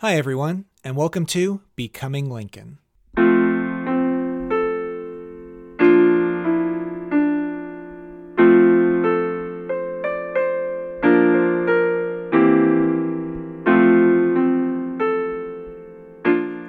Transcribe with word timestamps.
Hi, 0.00 0.14
everyone, 0.14 0.66
and 0.84 0.94
welcome 0.94 1.26
to 1.26 1.60
Becoming 1.74 2.30
Lincoln. 2.30 2.78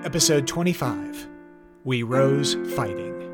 Episode 0.03 0.47
25 0.47 1.27
We 1.83 2.01
Rose 2.01 2.55
Fighting. 2.75 3.28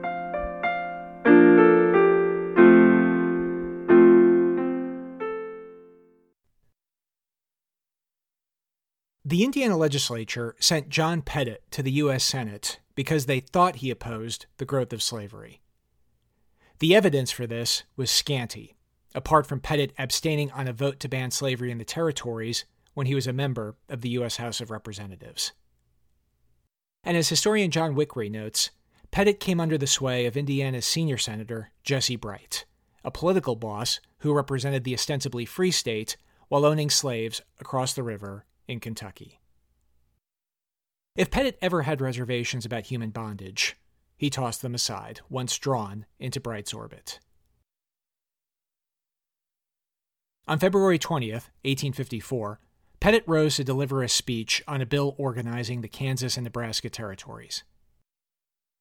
The 9.27 9.43
Indiana 9.43 9.75
legislature 9.75 10.55
sent 10.59 10.89
John 10.89 11.23
Pettit 11.23 11.63
to 11.71 11.81
the 11.81 11.93
U.S. 11.93 12.23
Senate 12.23 12.79
because 12.93 13.25
they 13.25 13.39
thought 13.39 13.77
he 13.77 13.89
opposed 13.89 14.45
the 14.57 14.65
growth 14.65 14.93
of 14.93 15.01
slavery. 15.01 15.61
The 16.77 16.93
evidence 16.93 17.31
for 17.31 17.47
this 17.47 17.81
was 17.95 18.11
scanty, 18.11 18.75
apart 19.15 19.47
from 19.47 19.61
Pettit 19.61 19.93
abstaining 19.97 20.51
on 20.51 20.67
a 20.67 20.73
vote 20.73 20.99
to 20.99 21.09
ban 21.09 21.31
slavery 21.31 21.71
in 21.71 21.79
the 21.79 21.83
territories 21.83 22.65
when 22.93 23.07
he 23.07 23.15
was 23.15 23.25
a 23.25 23.33
member 23.33 23.75
of 23.89 24.01
the 24.01 24.09
U.S. 24.09 24.37
House 24.37 24.61
of 24.61 24.69
Representatives. 24.69 25.53
And 27.03 27.17
as 27.17 27.29
historian 27.29 27.71
John 27.71 27.95
Wickery 27.95 28.29
notes, 28.29 28.69
Pettit 29.09 29.39
came 29.39 29.59
under 29.59 29.79
the 29.79 29.87
sway 29.87 30.27
of 30.27 30.37
Indiana's 30.37 30.85
senior 30.85 31.17
senator, 31.17 31.71
Jesse 31.83 32.15
Bright, 32.15 32.65
a 33.03 33.09
political 33.09 33.55
boss 33.55 33.99
who 34.19 34.35
represented 34.35 34.83
the 34.83 34.93
ostensibly 34.93 35.45
free 35.45 35.71
state 35.71 36.15
while 36.47 36.63
owning 36.63 36.91
slaves 36.91 37.41
across 37.59 37.91
the 37.91 38.03
river 38.03 38.45
in 38.67 38.79
Kentucky. 38.79 39.39
If 41.15 41.31
Pettit 41.31 41.57
ever 41.61 41.83
had 41.83 42.01
reservations 42.01 42.65
about 42.65 42.87
human 42.87 43.09
bondage, 43.09 43.77
he 44.17 44.29
tossed 44.29 44.61
them 44.61 44.75
aside 44.75 45.21
once 45.29 45.57
drawn 45.57 46.05
into 46.19 46.39
Bright's 46.39 46.73
orbit. 46.73 47.19
On 50.47 50.59
February 50.59 50.99
20th, 50.99 51.49
1854, 51.63 52.59
Pettit 52.99 53.23
rose 53.27 53.55
to 53.55 53.63
deliver 53.63 54.03
a 54.03 54.09
speech 54.09 54.63
on 54.67 54.81
a 54.81 54.85
bill 54.85 55.15
organizing 55.17 55.81
the 55.81 55.87
Kansas 55.87 56.37
and 56.37 56.43
Nebraska 56.43 56.89
territories. 56.89 57.63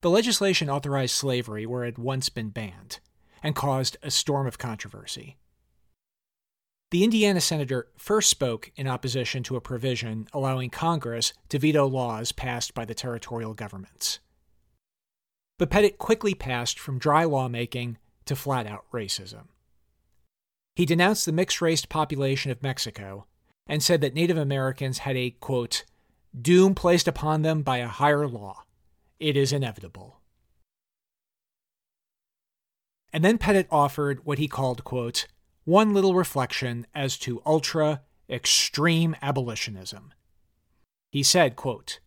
The 0.02 0.10
legislation 0.10 0.68
authorized 0.68 1.14
slavery 1.14 1.66
where 1.66 1.84
it 1.84 1.96
had 1.96 1.98
once 1.98 2.28
been 2.28 2.50
banned 2.50 3.00
and 3.42 3.54
caused 3.54 3.96
a 4.02 4.10
storm 4.10 4.46
of 4.46 4.58
controversy. 4.58 5.36
The 6.94 7.02
Indiana 7.02 7.40
senator 7.40 7.88
first 7.96 8.30
spoke 8.30 8.70
in 8.76 8.86
opposition 8.86 9.42
to 9.42 9.56
a 9.56 9.60
provision 9.60 10.28
allowing 10.32 10.70
Congress 10.70 11.32
to 11.48 11.58
veto 11.58 11.88
laws 11.88 12.30
passed 12.30 12.72
by 12.72 12.84
the 12.84 12.94
territorial 12.94 13.52
governments. 13.52 14.20
But 15.58 15.70
Pettit 15.70 15.98
quickly 15.98 16.34
passed 16.34 16.78
from 16.78 17.00
dry 17.00 17.24
lawmaking 17.24 17.98
to 18.26 18.36
flat 18.36 18.68
out 18.68 18.84
racism. 18.92 19.46
He 20.76 20.86
denounced 20.86 21.26
the 21.26 21.32
mixed 21.32 21.60
race 21.60 21.84
population 21.84 22.52
of 22.52 22.62
Mexico 22.62 23.26
and 23.66 23.82
said 23.82 24.00
that 24.00 24.14
Native 24.14 24.38
Americans 24.38 24.98
had 24.98 25.16
a, 25.16 25.30
quote, 25.40 25.84
doom 26.40 26.76
placed 26.76 27.08
upon 27.08 27.42
them 27.42 27.62
by 27.62 27.78
a 27.78 27.88
higher 27.88 28.28
law. 28.28 28.62
It 29.18 29.36
is 29.36 29.52
inevitable. 29.52 30.20
And 33.12 33.24
then 33.24 33.36
Pettit 33.36 33.66
offered 33.72 34.24
what 34.24 34.38
he 34.38 34.46
called, 34.46 34.84
quote, 34.84 35.26
one 35.64 35.94
little 35.94 36.14
reflection 36.14 36.86
as 36.94 37.18
to 37.18 37.42
ultra 37.46 38.02
extreme 38.28 39.16
abolitionism. 39.22 40.12
He 41.10 41.22
said, 41.22 41.56
quote, 41.56 42.00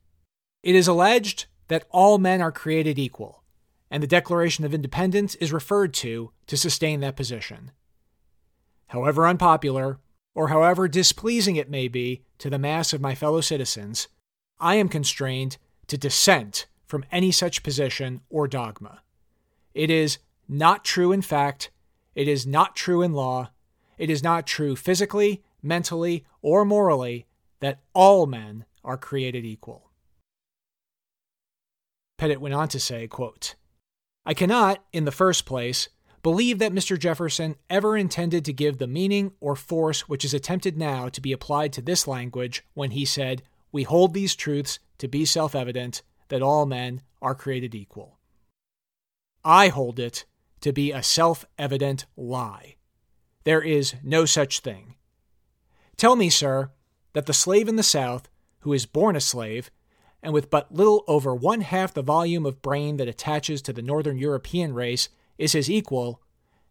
It 0.64 0.76
is 0.76 0.88
alleged 0.88 1.46
that 1.68 1.86
all 1.90 2.18
men 2.18 2.42
are 2.42 2.52
created 2.52 3.00
equal, 3.00 3.44
and 3.90 4.02
the 4.02 4.08
Declaration 4.08 4.64
of 4.66 4.74
Independence 4.74 5.36
is 5.36 5.54
referred 5.54 5.94
to 5.96 6.32
to 6.48 6.58
sustain 6.58 7.00
that 7.00 7.16
position. 7.16 7.72
However 8.88 9.28
unpopular, 9.28 10.00
or 10.36 10.50
however 10.50 10.88
displeasing 10.88 11.56
it 11.56 11.70
may 11.70 11.88
be 11.88 12.24
to 12.38 12.50
the 12.50 12.60
mass 12.60 12.94
of 12.94 13.02
my 13.02 13.16
fellow 13.16 13.42
citizens, 13.42 14.08
I 14.60 14.76
am 14.76 14.88
constrained 14.88 15.58
to 15.88 15.98
dissent 15.98 16.68
from 16.86 17.06
any 17.12 17.32
such 17.32 17.64
position 17.64 18.22
or 18.30 18.48
dogma. 18.48 19.02
It 19.74 19.90
is 19.90 20.20
not 20.48 20.86
true 20.86 21.12
in 21.12 21.22
fact 21.22 21.72
it 22.18 22.28
is 22.28 22.48
not 22.48 22.76
true 22.76 23.04
in 23.04 23.14
law. 23.14 23.52
It 23.98 24.10
is 24.10 24.24
not 24.24 24.48
true 24.48 24.76
physically, 24.76 25.44
mentally, 25.62 26.26
or 26.42 26.66
morally 26.66 27.26
that 27.60 27.80
all 27.94 28.26
men 28.26 28.66
are 28.84 28.98
created 28.98 29.46
equal. 29.46 29.92
Pettit 32.18 32.42
went 32.42 32.56
on 32.56 32.68
to 32.70 32.80
say, 32.80 33.08
quote, 33.08 33.56
I 34.26 34.34
cannot, 34.34 34.84
in 34.92 35.06
the 35.06 35.12
first 35.12 35.46
place, 35.46 35.90
believe 36.24 36.60
that 36.60 36.74
Mr. 36.74 36.98
Jefferson 36.98 37.56
ever 37.70 37.96
intended 37.96 38.44
to 38.46 38.54
give 38.54 38.78
the 38.78 38.88
meaning 38.88 39.32
or 39.40 39.56
force 39.56 40.10
which 40.10 40.26
is 40.26 40.34
attempted 40.34 40.78
now 40.78 41.10
to 41.10 41.22
be 41.22 41.32
applied 41.32 41.72
to 41.74 41.82
this 41.82 42.08
language 42.08 42.66
when 42.74 42.92
he 42.92 43.06
said, 43.06 43.44
We 43.72 43.84
hold 43.84 44.14
these 44.14 44.36
truths 44.36 44.80
to 44.98 45.08
be 45.08 45.26
self 45.26 45.56
evident 45.56 46.02
that 46.30 46.42
all 46.42 46.66
men 46.66 47.02
are 47.22 47.36
created 47.36 47.76
equal. 47.76 48.20
I 49.46 49.70
hold 49.70 50.00
it 50.00 50.26
to 50.62 50.74
be 50.74 50.92
a 50.92 51.04
self 51.04 51.46
evident 51.58 52.06
lie. 52.18 52.77
There 53.48 53.62
is 53.62 53.96
no 54.04 54.26
such 54.26 54.60
thing. 54.60 54.96
Tell 55.96 56.18
me, 56.18 56.30
sir, 56.30 56.70
that 57.14 57.28
the 57.28 57.34
slave 57.34 57.70
in 57.70 57.78
the 57.78 57.82
South, 57.82 58.28
who 58.60 58.74
is 58.74 58.86
born 58.86 59.16
a 59.16 59.22
slave, 59.22 59.72
and 60.22 60.34
with 60.34 60.50
but 60.50 60.70
little 60.70 61.06
over 61.08 61.34
one 61.34 61.62
half 61.62 61.94
the 61.94 62.02
volume 62.02 62.46
of 62.46 62.62
brain 62.62 62.98
that 62.98 63.08
attaches 63.08 63.62
to 63.62 63.72
the 63.72 63.82
Northern 63.82 64.18
European 64.18 64.74
race, 64.74 65.08
is 65.38 65.54
his 65.54 65.72
equal, 65.72 66.22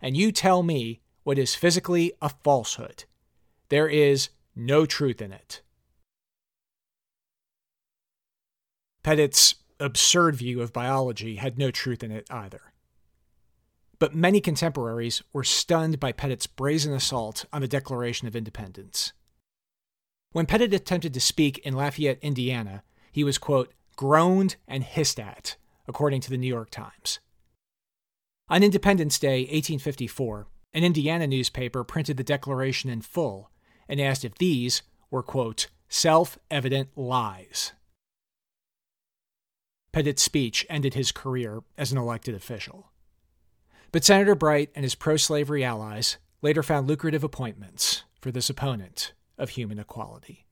and 0.02 0.18
you 0.18 0.30
tell 0.30 0.62
me 0.62 1.00
what 1.22 1.38
is 1.38 1.54
physically 1.54 2.12
a 2.20 2.28
falsehood. 2.28 3.04
There 3.70 3.88
is 3.88 4.28
no 4.54 4.84
truth 4.84 5.22
in 5.22 5.32
it. 5.32 5.62
Pettit's 9.02 9.54
absurd 9.80 10.36
view 10.36 10.60
of 10.60 10.74
biology 10.74 11.36
had 11.36 11.56
no 11.56 11.70
truth 11.70 12.02
in 12.02 12.10
it 12.12 12.26
either 12.30 12.74
but 13.98 14.14
many 14.14 14.40
contemporaries 14.40 15.22
were 15.32 15.44
stunned 15.44 15.98
by 15.98 16.12
Pettit's 16.12 16.46
brazen 16.46 16.92
assault 16.92 17.44
on 17.52 17.62
the 17.62 17.68
Declaration 17.68 18.28
of 18.28 18.36
Independence. 18.36 19.12
When 20.32 20.46
Pettit 20.46 20.74
attempted 20.74 21.14
to 21.14 21.20
speak 21.20 21.58
in 21.58 21.74
Lafayette, 21.74 22.18
Indiana, 22.20 22.82
he 23.10 23.24
was, 23.24 23.38
quote, 23.38 23.72
groaned 23.96 24.56
and 24.68 24.84
hissed 24.84 25.18
at, 25.18 25.56
according 25.88 26.20
to 26.22 26.30
the 26.30 26.36
New 26.36 26.46
York 26.46 26.70
Times. 26.70 27.20
On 28.48 28.62
Independence 28.62 29.18
Day, 29.18 29.40
1854, 29.40 30.46
an 30.74 30.84
Indiana 30.84 31.26
newspaper 31.26 31.82
printed 31.82 32.18
the 32.18 32.22
Declaration 32.22 32.90
in 32.90 33.00
full 33.00 33.50
and 33.88 34.00
asked 34.00 34.24
if 34.24 34.34
these 34.36 34.82
were, 35.10 35.22
quote, 35.22 35.68
self 35.88 36.38
evident 36.50 36.90
lies. 36.96 37.72
Pettit's 39.92 40.22
speech 40.22 40.66
ended 40.68 40.92
his 40.92 41.12
career 41.12 41.62
as 41.78 41.90
an 41.90 41.98
elected 41.98 42.34
official. 42.34 42.90
But 43.92 44.04
Senator 44.04 44.34
Bright 44.34 44.70
and 44.74 44.84
his 44.84 44.94
pro 44.94 45.16
slavery 45.16 45.64
allies 45.64 46.18
later 46.42 46.62
found 46.62 46.86
lucrative 46.86 47.24
appointments 47.24 48.04
for 48.20 48.30
this 48.30 48.50
opponent 48.50 49.12
of 49.38 49.50
human 49.50 49.78
equality. 49.78 50.46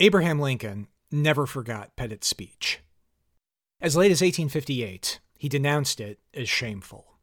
Abraham 0.00 0.40
Lincoln 0.40 0.88
never 1.10 1.46
forgot 1.46 1.94
Pettit's 1.96 2.26
speech. 2.26 2.80
As 3.80 3.96
late 3.96 4.10
as 4.10 4.20
1858, 4.20 5.20
he 5.38 5.48
denounced 5.48 6.00
it 6.00 6.18
as 6.34 6.48
shameful. 6.48 7.18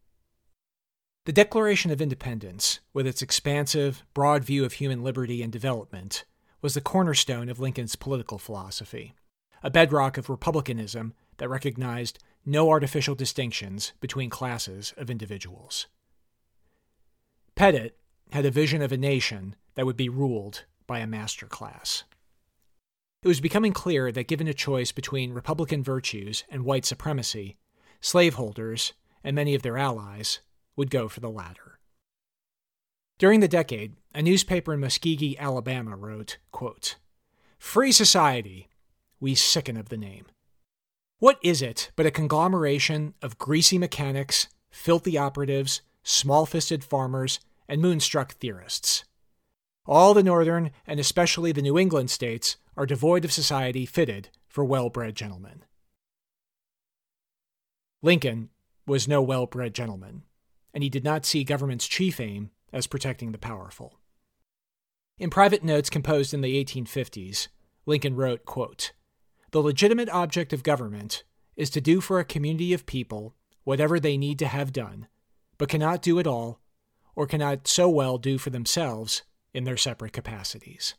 The 1.25 1.33
Declaration 1.33 1.91
of 1.91 2.01
Independence, 2.01 2.79
with 2.93 3.05
its 3.05 3.21
expansive, 3.21 4.03
broad 4.13 4.43
view 4.43 4.65
of 4.65 4.73
human 4.73 5.03
liberty 5.03 5.41
and 5.41 5.51
development, 5.51 6.25
was 6.61 6.73
the 6.73 6.81
cornerstone 6.81 7.49
of 7.49 7.59
Lincoln's 7.59 7.95
political 7.95 8.37
philosophy, 8.37 9.13
a 9.61 9.69
bedrock 9.69 10.17
of 10.17 10.29
republicanism 10.29 11.13
that 11.39 11.49
recognized 11.49 12.19
no 12.45 12.69
artificial 12.69 13.15
distinctions 13.15 13.93
between 13.99 14.29
classes 14.29 14.93
of 14.95 15.09
individuals. 15.09 15.87
Pettit 17.55 17.97
had 18.31 18.45
a 18.45 18.51
vision 18.51 18.81
of 18.81 18.91
a 18.91 18.97
nation 18.97 19.55
that 19.75 19.85
would 19.85 19.97
be 19.97 20.07
ruled 20.07 20.65
by 20.87 20.99
a 20.99 21.07
master 21.07 21.45
class. 21.45 22.03
It 23.21 23.27
was 23.27 23.41
becoming 23.41 23.73
clear 23.73 24.11
that 24.11 24.27
given 24.27 24.47
a 24.47 24.53
choice 24.53 24.91
between 24.91 25.33
Republican 25.33 25.83
virtues 25.83 26.45
and 26.49 26.63
white 26.63 26.85
supremacy, 26.85 27.57
slaveholders 27.99 28.93
and 29.23 29.35
many 29.35 29.55
of 29.55 29.61
their 29.61 29.77
allies 29.77 30.39
would 30.77 30.89
go 30.89 31.09
for 31.09 31.19
the 31.19 31.29
latter. 31.29 31.79
During 33.17 33.41
the 33.41 33.49
decade, 33.49 33.97
a 34.15 34.21
newspaper 34.21 34.73
in 34.73 34.79
Muskogee, 34.79 35.37
Alabama 35.37 35.97
wrote, 35.97 36.37
quote, 36.51 36.95
Free 37.57 37.91
society, 37.91 38.69
we 39.19 39.35
sicken 39.35 39.75
of 39.75 39.89
the 39.89 39.97
name. 39.97 40.25
What 41.19 41.37
is 41.43 41.61
it 41.61 41.91
but 41.97 42.05
a 42.05 42.11
conglomeration 42.11 43.13
of 43.21 43.37
greasy 43.37 43.77
mechanics, 43.77 44.47
filthy 44.71 45.17
operatives, 45.17 45.81
small 46.01 46.45
fisted 46.45 46.81
farmers, 46.81 47.41
and 47.67 47.81
moonstruck 47.81 48.35
theorists? 48.35 49.03
All 49.85 50.13
the 50.13 50.23
northern, 50.23 50.71
and 50.87 50.97
especially 50.97 51.51
the 51.51 51.61
New 51.61 51.77
England 51.77 52.09
states, 52.09 52.55
are 52.77 52.85
devoid 52.85 53.25
of 53.25 53.33
society 53.33 53.85
fitted 53.85 54.29
for 54.47 54.63
well 54.63 54.89
bred 54.89 55.13
gentlemen. 55.13 55.65
Lincoln 58.01 58.49
was 58.87 59.05
no 59.05 59.21
well 59.21 59.45
bred 59.45 59.75
gentleman, 59.75 60.23
and 60.73 60.83
he 60.83 60.89
did 60.89 61.03
not 61.03 61.25
see 61.25 61.43
government's 61.43 61.87
chief 61.87 62.21
aim 62.21 62.49
as 62.71 62.87
protecting 62.87 63.33
the 63.33 63.37
powerful. 63.37 63.99
In 65.17 65.29
private 65.29 65.65
notes 65.65 65.89
composed 65.89 66.33
in 66.33 66.39
the 66.39 66.63
1850s, 66.63 67.49
Lincoln 67.85 68.15
wrote, 68.15 68.45
quote, 68.45 68.93
The 69.51 69.61
legitimate 69.61 70.09
object 70.09 70.53
of 70.53 70.63
government 70.63 71.23
is 71.55 71.69
to 71.71 71.81
do 71.81 72.01
for 72.01 72.19
a 72.19 72.25
community 72.25 72.73
of 72.73 72.85
people 72.85 73.35
whatever 73.63 73.99
they 73.99 74.17
need 74.17 74.39
to 74.39 74.47
have 74.47 74.71
done, 74.71 75.07
but 75.57 75.69
cannot 75.69 76.01
do 76.01 76.19
it 76.19 76.27
all, 76.27 76.59
or 77.15 77.27
cannot 77.27 77.67
so 77.67 77.89
well 77.89 78.17
do 78.17 78.37
for 78.37 78.49
themselves 78.49 79.23
in 79.53 79.63
their 79.63 79.77
separate 79.77 80.13
capacities. 80.13 80.95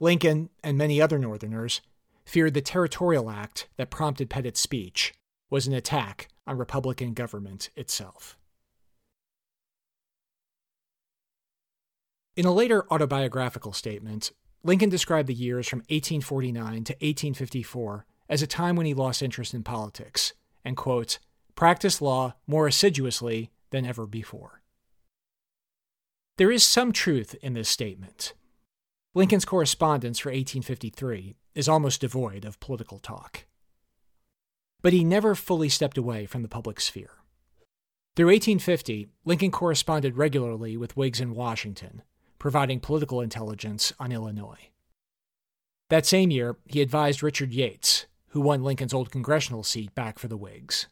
Lincoln 0.00 0.48
and 0.62 0.78
many 0.78 1.00
other 1.00 1.18
Northerners 1.18 1.80
feared 2.24 2.54
the 2.54 2.60
Territorial 2.60 3.30
Act 3.30 3.68
that 3.76 3.90
prompted 3.90 4.30
Pettit's 4.30 4.60
speech 4.60 5.14
was 5.50 5.66
an 5.66 5.72
attack 5.72 6.28
on 6.46 6.58
Republican 6.58 7.14
government 7.14 7.70
itself. 7.76 8.36
In 12.36 12.44
a 12.44 12.52
later 12.52 12.86
autobiographical 12.92 13.72
statement, 13.72 14.30
Lincoln 14.64 14.88
described 14.88 15.28
the 15.28 15.34
years 15.34 15.68
from 15.68 15.80
1849 15.80 16.84
to 16.84 16.92
1854 16.94 18.06
as 18.28 18.42
a 18.42 18.46
time 18.46 18.76
when 18.76 18.86
he 18.86 18.94
lost 18.94 19.22
interest 19.22 19.54
in 19.54 19.62
politics 19.62 20.32
and, 20.64 20.76
quote, 20.76 21.18
practiced 21.54 22.02
law 22.02 22.34
more 22.46 22.66
assiduously 22.66 23.50
than 23.70 23.86
ever 23.86 24.06
before. 24.06 24.62
There 26.36 26.52
is 26.52 26.62
some 26.62 26.92
truth 26.92 27.34
in 27.42 27.54
this 27.54 27.68
statement. 27.68 28.34
Lincoln's 29.14 29.44
correspondence 29.44 30.20
for 30.20 30.28
1853 30.28 31.36
is 31.54 31.68
almost 31.68 32.00
devoid 32.00 32.44
of 32.44 32.60
political 32.60 32.98
talk. 32.98 33.46
But 34.80 34.92
he 34.92 35.02
never 35.02 35.34
fully 35.34 35.68
stepped 35.68 35.98
away 35.98 36.26
from 36.26 36.42
the 36.42 36.48
public 36.48 36.80
sphere. 36.80 37.10
Through 38.14 38.26
1850, 38.26 39.08
Lincoln 39.24 39.50
corresponded 39.50 40.16
regularly 40.16 40.76
with 40.76 40.96
Whigs 40.96 41.20
in 41.20 41.34
Washington, 41.34 42.02
providing 42.38 42.80
political 42.80 43.20
intelligence 43.20 43.92
on 43.98 44.12
Illinois. 44.12 44.70
That 45.90 46.06
same 46.06 46.30
year, 46.30 46.56
he 46.66 46.80
advised 46.80 47.22
Richard 47.22 47.52
Yates, 47.52 48.06
who 48.28 48.40
won 48.40 48.62
Lincoln's 48.62 48.94
old 48.94 49.10
congressional 49.10 49.62
seat 49.62 49.94
back 49.94 50.18
for 50.18 50.28
the 50.28 50.36
Whigs. 50.36 50.86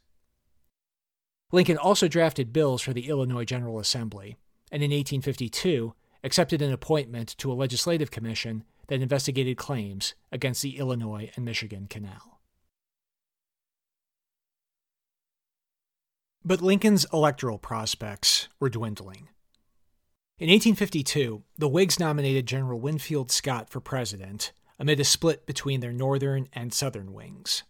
Lincoln 1.53 1.79
also 1.79 2.09
drafted 2.09 2.53
bills 2.53 2.83
for 2.83 2.93
the 2.93 3.09
Illinois 3.09 3.45
General 3.45 3.79
Assembly, 3.79 4.37
and 4.73 4.83
in 4.83 4.91
1852 4.91 5.95
accepted 6.25 6.61
an 6.61 6.73
appointment 6.73 7.37
to 7.39 7.53
a 7.53 7.55
legislative 7.55 8.11
commission 8.11 8.65
that 8.89 9.01
investigated 9.01 9.57
claims 9.57 10.15
against 10.33 10.63
the 10.63 10.79
Illinois 10.79 11.31
and 11.37 11.45
Michigan 11.45 11.87
Canal. 11.89 12.41
But 16.45 16.63
Lincoln's 16.63 17.07
electoral 17.13 17.59
prospects 17.59 18.49
were 18.61 18.71
dwindling. 18.71 19.29
In 20.39 20.51
1852, 20.51 21.45
the 21.57 21.67
Whigs 21.67 21.99
nominated 21.99 22.45
General 22.45 22.79
Winfield 22.79 23.31
Scott 23.31 23.71
for 23.71 23.81
president 23.81 24.53
amid 24.79 25.01
a 25.01 25.05
split 25.05 25.47
between 25.47 25.81
their 25.81 25.95
northern 25.95 26.47
and 26.53 26.75
southern 26.75 27.15
wings. 27.15 27.63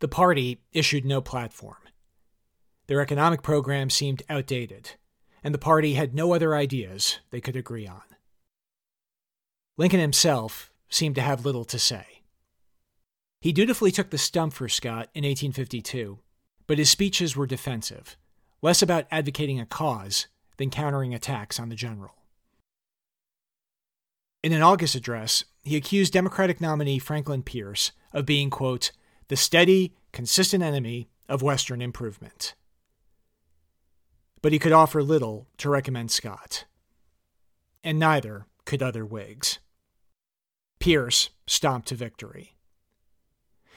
The 0.00 0.08
party 0.08 0.58
issued 0.72 1.04
no 1.04 1.20
platform. 1.20 1.76
Their 2.88 3.00
economic 3.00 3.42
program 3.42 3.90
seemed 3.90 4.24
outdated, 4.28 4.94
and 5.44 5.54
the 5.54 5.58
party 5.58 5.94
had 5.94 6.16
no 6.16 6.34
other 6.34 6.52
ideas 6.52 7.20
they 7.30 7.40
could 7.40 7.54
agree 7.54 7.86
on. 7.86 8.02
Lincoln 9.76 10.00
himself 10.00 10.72
seemed 10.88 11.14
to 11.14 11.22
have 11.22 11.46
little 11.46 11.64
to 11.66 11.78
say. 11.78 12.22
He 13.40 13.52
dutifully 13.52 13.92
took 13.92 14.10
the 14.10 14.18
stump 14.18 14.52
for 14.52 14.68
Scott 14.68 15.10
in 15.14 15.22
1852, 15.22 16.18
but 16.66 16.78
his 16.78 16.90
speeches 16.90 17.36
were 17.36 17.46
defensive, 17.46 18.16
less 18.62 18.82
about 18.82 19.06
advocating 19.12 19.60
a 19.60 19.66
cause 19.66 20.26
than 20.56 20.70
countering 20.70 21.14
attacks 21.14 21.60
on 21.60 21.68
the 21.68 21.74
general. 21.74 22.14
In 24.42 24.52
an 24.52 24.62
August 24.62 24.94
address, 24.94 25.44
he 25.62 25.76
accused 25.76 26.12
Democratic 26.12 26.60
nominee 26.60 26.98
Franklin 26.98 27.42
Pierce 27.42 27.92
of 28.12 28.26
being, 28.26 28.50
quote, 28.50 28.92
the 29.28 29.36
steady, 29.36 29.94
consistent 30.12 30.62
enemy 30.62 31.08
of 31.28 31.42
Western 31.42 31.82
improvement. 31.82 32.54
But 34.42 34.52
he 34.52 34.58
could 34.58 34.72
offer 34.72 35.02
little 35.02 35.48
to 35.58 35.68
recommend 35.68 36.10
Scott. 36.10 36.64
And 37.82 37.98
neither 37.98 38.46
could 38.64 38.82
other 38.82 39.04
Whigs. 39.04 39.58
Pierce 40.78 41.30
stomped 41.46 41.88
to 41.88 41.94
victory. 41.94 42.56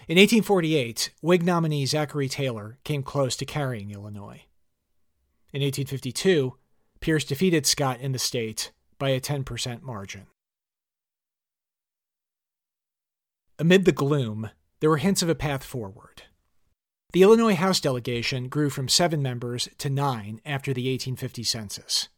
In 0.08 0.18
1848, 0.18 1.12
Whig 1.22 1.44
nominee 1.44 1.86
Zachary 1.86 2.28
Taylor 2.28 2.78
came 2.84 3.04
close 3.04 3.36
to 3.38 3.46
carrying 3.46 3.92
Illinois. 3.92 4.46
In 5.52 5.62
1852, 5.62 6.56
Pierce 7.02 7.24
defeated 7.24 7.66
Scott 7.66 8.00
in 8.00 8.12
the 8.12 8.20
state 8.20 8.72
by 8.98 9.10
a 9.10 9.22
10% 9.22 9.82
margin. 9.82 10.28
Amid 13.58 13.86
the 13.86 13.92
gloom, 13.92 14.50
there 14.80 14.90
were 14.90 14.98
hints 14.98 15.22
of 15.22 15.30
a 15.30 15.36
path 15.36 15.64
forward. 15.64 16.24
The 17.12 17.24
Illinois 17.24 17.56
House 17.56 17.80
delegation 17.80 18.50
grew 18.50 18.70
from 18.70 18.88
seven 18.88 19.22
members 19.22 19.68
to 19.80 19.90
nine 19.90 20.42
after 20.46 20.74
the 20.74 20.90
1850 20.92 21.44
census. 21.44 22.10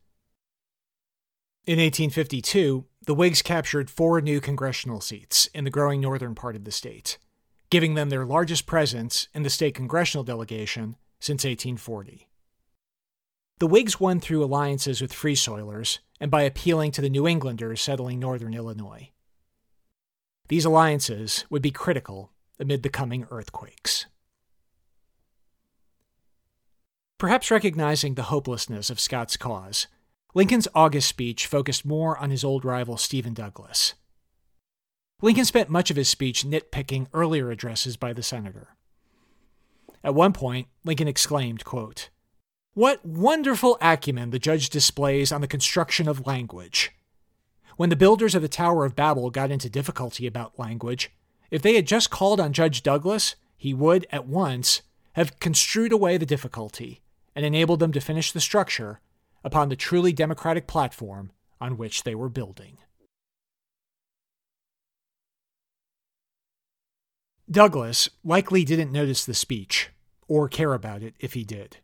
In 1.66 1.80
1852, 1.80 2.86
the 3.06 3.14
Whigs 3.14 3.42
captured 3.42 3.90
four 3.90 4.20
new 4.20 4.42
congressional 4.42 5.00
seats 5.00 5.48
in 5.54 5.64
the 5.64 5.70
growing 5.70 6.02
northern 6.02 6.36
part 6.36 6.56
of 6.56 6.66
the 6.66 6.72
state, 6.72 7.18
giving 7.70 7.94
them 7.94 8.10
their 8.10 8.26
largest 8.26 8.66
presence 8.66 9.28
in 9.34 9.44
the 9.44 9.50
state 9.50 9.76
congressional 9.76 10.24
delegation 10.24 10.98
since 11.20 11.44
1840. 11.44 12.28
The 13.62 13.68
Whigs 13.68 14.00
won 14.00 14.20
through 14.20 14.44
alliances 14.44 15.02
with 15.02 15.14
Free 15.14 15.36
Soilers 15.36 16.00
and 16.20 16.32
by 16.32 16.42
appealing 16.42 16.90
to 16.94 17.02
the 17.02 17.12
New 17.12 17.28
Englanders 17.28 17.80
settling 17.80 18.20
northern 18.20 18.56
Illinois. 18.56 19.12
These 20.48 20.66
alliances 20.66 21.46
would 21.52 21.62
be 21.62 21.70
critical 21.70 22.32
amid 22.60 22.82
the 22.82 22.90
coming 22.90 23.28
earthquakes. 23.30 24.08
Perhaps 27.20 27.52
recognizing 27.52 28.16
the 28.16 28.34
hopelessness 28.34 28.90
of 28.90 29.00
Scott's 29.00 29.38
cause, 29.38 29.86
Lincoln's 30.34 30.68
August 30.74 31.08
speech 31.08 31.46
focused 31.46 31.86
more 31.86 32.18
on 32.18 32.32
his 32.32 32.44
old 32.44 32.66
rival 32.66 32.98
Stephen 32.98 33.36
Douglas. 33.36 33.94
Lincoln 35.22 35.46
spent 35.46 35.70
much 35.70 35.92
of 35.92 35.98
his 35.98 36.10
speech 36.10 36.44
nitpicking 36.44 37.10
earlier 37.14 37.52
addresses 37.52 37.96
by 37.96 38.12
the 38.12 38.24
senator. 38.24 38.70
At 40.04 40.16
one 40.16 40.34
point, 40.34 40.68
Lincoln 40.84 41.08
exclaimed, 41.08 41.64
quote, 41.64 42.10
what 42.74 43.06
wonderful 43.06 43.78
acumen 43.82 44.30
the 44.30 44.40
judge 44.40 44.70
displays 44.70 45.32
on 45.32 45.42
the 45.42 45.48
construction 45.48 46.08
of 46.08 46.26
language. 46.26 46.92
When 47.76 47.90
the 47.90 47.98
builders 47.98 48.34
of 48.34 48.42
the 48.42 48.48
Tower 48.48 48.86
of 48.86 48.96
Babel 48.96 49.30
got 49.30 49.52
into 49.52 49.70
difficulty 49.70 50.26
about 50.26 50.58
language, 50.58 51.12
if 51.50 51.62
they 51.62 51.76
had 51.76 51.86
just 51.86 52.10
called 52.10 52.40
on 52.40 52.54
Judge 52.54 52.82
Douglas, 52.82 53.36
he 53.58 53.74
would, 53.74 54.08
at 54.10 54.26
once, 54.26 54.82
have 55.14 55.40
construed 55.40 55.92
away 55.92 56.18
the 56.18 56.26
difficulty 56.26 57.02
and 57.36 57.46
enabled 57.46 57.82
them 57.82 57.92
to 57.92 58.00
finish 58.00 58.32
the 58.32 58.40
structure 58.40 59.02
upon 59.44 59.68
the 59.68 59.76
truly 59.76 60.14
democratic 60.14 60.66
platform 60.66 61.32
on 61.60 61.78
which 61.78 62.04
they 62.04 62.16
were 62.16 62.30
building. 62.30 62.78
Douglas 67.50 68.10
likely 68.24 68.64
didn't 68.64 68.94
notice 68.94 69.26
the 69.26 69.34
speech, 69.34 69.90
or 70.30 70.48
care 70.48 70.74
about 70.74 71.04
it 71.04 71.16
if 71.20 71.34
he 71.34 71.44
did. 71.44 71.78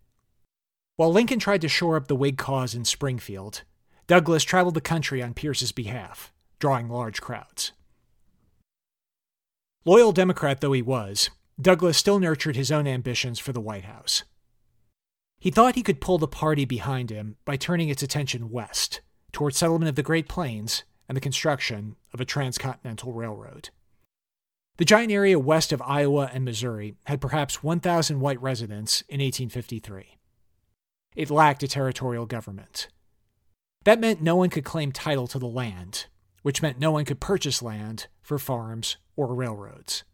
While 0.98 1.13
Lincoln 1.13 1.38
tried 1.38 1.62
to 1.62 1.70
shore 1.70 1.96
up 1.96 2.08
the 2.08 2.16
Whig 2.16 2.39
cause 2.39 2.74
in 2.74 2.84
Springfield, 2.84 3.62
Douglas 4.08 4.44
traveled 4.44 4.74
the 4.74 4.82
country 4.82 5.22
on 5.22 5.36
Pierce's 5.36 5.72
behalf, 5.72 6.34
drawing 6.58 6.89
large 6.89 7.22
crowds. 7.22 7.72
Loyal 9.86 10.12
Democrat 10.12 10.60
though 10.60 10.72
he 10.72 10.82
was, 10.82 11.30
Douglas 11.62 12.00
still 12.00 12.20
nurtured 12.20 12.56
his 12.56 12.72
own 12.72 12.88
ambitions 12.88 13.38
for 13.38 13.54
the 13.54 13.62
White 13.62 13.84
House. 13.84 14.24
He 15.39 15.51
thought 15.51 15.75
he 15.75 15.84
could 15.84 16.01
pull 16.01 16.18
the 16.18 16.27
party 16.27 16.66
behind 16.66 17.12
him 17.12 17.38
by 17.46 17.58
turning 17.58 17.89
its 17.89 18.01
attention 18.01 18.50
west, 18.50 19.01
toward 19.32 19.54
settlement 19.54 19.89
of 19.89 19.96
the 19.96 20.01
Great 20.01 20.27
Plains 20.27 20.84
and 21.08 21.16
the 21.16 21.22
construction 21.22 21.96
of 22.12 22.20
a 22.20 22.25
transcontinental 22.25 23.13
railroad. 23.13 23.70
The 24.77 24.86
giant 24.86 25.12
area 25.12 25.38
west 25.38 25.72
of 25.72 25.82
Iowa 25.84 26.32
and 26.34 26.44
Missouri 26.44 26.96
had 27.06 27.22
perhaps 27.22 27.62
1,000 27.62 28.20
white 28.20 28.42
residents 28.42 29.01
in 29.01 29.20
1853 29.20 30.17
it 31.18 31.30
lacked 31.30 31.64
a 31.64 31.68
territorial 31.68 32.26
government. 32.26 32.88
That 33.84 34.00
meant 34.00 34.22
no 34.22 34.38
one 34.38 34.50
could 34.50 34.64
claim 34.64 34.94
title 34.94 35.28
to 35.28 35.40
the 35.40 35.48
land, 35.48 36.06
which 36.44 36.62
meant 36.62 36.80
no 36.80 36.92
one 36.92 37.04
could 37.04 37.20
purchase 37.20 37.62
land 37.62 38.08
for 38.22 38.40
farms 38.40 38.96
or 39.18 39.34
railroads. 39.34 40.06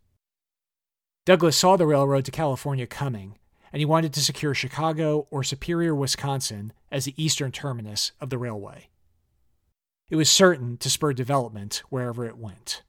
Douglas 1.25 1.55
saw 1.55 1.77
the 1.77 1.85
railroad 1.85 2.25
to 2.25 2.31
California 2.31 2.87
coming, 2.87 3.37
and 3.71 3.79
he 3.79 3.85
wanted 3.85 4.13
to 4.13 4.23
secure 4.23 4.55
Chicago 4.55 5.27
or 5.29 5.43
Superior, 5.43 5.93
Wisconsin 5.93 6.73
as 6.91 7.05
the 7.05 7.23
eastern 7.23 7.51
terminus 7.51 8.13
of 8.19 8.31
the 8.31 8.39
railway, 8.39 8.89
it 10.13 10.15
was 10.15 10.29
certain 10.29 10.77
to 10.77 10.91
spur 10.91 11.11
development 11.11 11.81
wherever 11.89 12.23
it 12.23 12.37
went. 12.37 12.83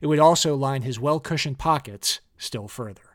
It 0.00 0.06
would 0.06 0.20
also 0.20 0.54
line 0.54 0.82
his 0.82 1.00
well 1.00 1.18
cushioned 1.18 1.58
pockets 1.58 2.20
still 2.38 2.68
further. 2.68 3.09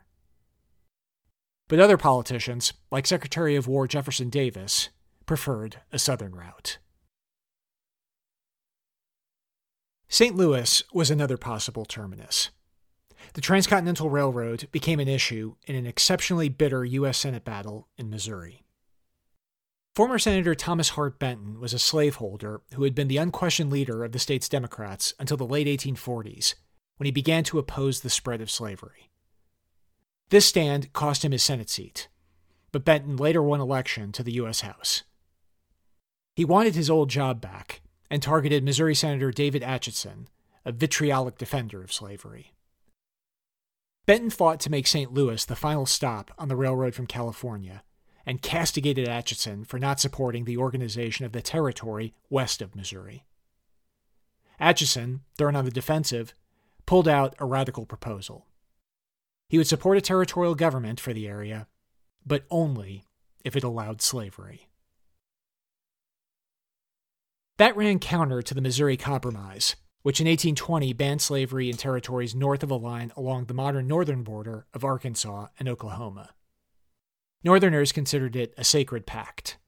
But 1.68 1.80
other 1.80 1.96
politicians, 1.96 2.72
like 2.90 3.06
Secretary 3.06 3.56
of 3.56 3.66
War 3.66 3.88
Jefferson 3.88 4.30
Davis, 4.30 4.90
preferred 5.26 5.80
a 5.92 5.98
southern 5.98 6.34
route. 6.34 6.78
St. 10.08 10.36
Louis 10.36 10.84
was 10.92 11.10
another 11.10 11.36
possible 11.36 11.84
terminus. 11.84 12.50
The 13.34 13.40
Transcontinental 13.40 14.08
Railroad 14.08 14.68
became 14.70 15.00
an 15.00 15.08
issue 15.08 15.56
in 15.66 15.74
an 15.74 15.86
exceptionally 15.86 16.48
bitter 16.48 16.84
U.S. 16.84 17.18
Senate 17.18 17.44
battle 17.44 17.88
in 17.98 18.08
Missouri. 18.08 18.62
Former 19.96 20.18
Senator 20.18 20.54
Thomas 20.54 20.90
Hart 20.90 21.18
Benton 21.18 21.58
was 21.58 21.72
a 21.72 21.78
slaveholder 21.78 22.60
who 22.74 22.84
had 22.84 22.94
been 22.94 23.08
the 23.08 23.16
unquestioned 23.16 23.72
leader 23.72 24.04
of 24.04 24.12
the 24.12 24.18
state's 24.18 24.48
Democrats 24.48 25.14
until 25.18 25.36
the 25.36 25.46
late 25.46 25.66
1840s, 25.66 26.54
when 26.98 27.06
he 27.06 27.10
began 27.10 27.42
to 27.44 27.58
oppose 27.58 28.00
the 28.00 28.10
spread 28.10 28.40
of 28.40 28.50
slavery. 28.50 29.10
This 30.30 30.46
stand 30.46 30.92
cost 30.92 31.24
him 31.24 31.32
his 31.32 31.42
Senate 31.42 31.70
seat, 31.70 32.08
but 32.72 32.84
Benton 32.84 33.16
later 33.16 33.42
won 33.42 33.60
election 33.60 34.10
to 34.12 34.24
the 34.24 34.32
U.S. 34.32 34.62
House. 34.62 35.04
He 36.34 36.44
wanted 36.44 36.74
his 36.74 36.90
old 36.90 37.10
job 37.10 37.40
back 37.40 37.80
and 38.10 38.22
targeted 38.22 38.64
Missouri 38.64 38.94
Senator 38.94 39.30
David 39.30 39.62
Atchison, 39.62 40.28
a 40.64 40.72
vitriolic 40.72 41.38
defender 41.38 41.82
of 41.82 41.92
slavery. 41.92 42.52
Benton 44.04 44.30
fought 44.30 44.60
to 44.60 44.70
make 44.70 44.86
St. 44.86 45.12
Louis 45.12 45.44
the 45.44 45.56
final 45.56 45.86
stop 45.86 46.32
on 46.38 46.48
the 46.48 46.56
railroad 46.56 46.94
from 46.94 47.06
California 47.06 47.82
and 48.24 48.42
castigated 48.42 49.08
Atchison 49.08 49.64
for 49.64 49.78
not 49.78 50.00
supporting 50.00 50.44
the 50.44 50.56
organization 50.56 51.24
of 51.24 51.32
the 51.32 51.40
territory 51.40 52.14
west 52.28 52.60
of 52.60 52.74
Missouri. 52.74 53.24
Atchison, 54.58 55.20
thrown 55.38 55.54
on 55.54 55.64
the 55.64 55.70
defensive, 55.70 56.34
pulled 56.84 57.06
out 57.06 57.34
a 57.38 57.44
radical 57.44 57.86
proposal. 57.86 58.46
He 59.48 59.58
would 59.58 59.66
support 59.66 59.96
a 59.96 60.00
territorial 60.00 60.54
government 60.54 61.00
for 61.00 61.12
the 61.12 61.28
area, 61.28 61.68
but 62.24 62.44
only 62.50 63.04
if 63.44 63.54
it 63.54 63.64
allowed 63.64 64.02
slavery. 64.02 64.68
That 67.58 67.76
ran 67.76 68.00
counter 68.00 68.42
to 68.42 68.54
the 68.54 68.60
Missouri 68.60 68.96
Compromise, 68.96 69.76
which 70.02 70.20
in 70.20 70.26
1820 70.26 70.92
banned 70.92 71.22
slavery 71.22 71.70
in 71.70 71.76
territories 71.76 72.34
north 72.34 72.62
of 72.62 72.70
a 72.70 72.76
line 72.76 73.12
along 73.16 73.46
the 73.46 73.54
modern 73.54 73.86
northern 73.86 74.22
border 74.22 74.66
of 74.74 74.84
Arkansas 74.84 75.46
and 75.58 75.68
Oklahoma. 75.68 76.30
Northerners 77.42 77.92
considered 77.92 78.36
it 78.36 78.52
a 78.56 78.64
sacred 78.64 79.06
pact. 79.06 79.58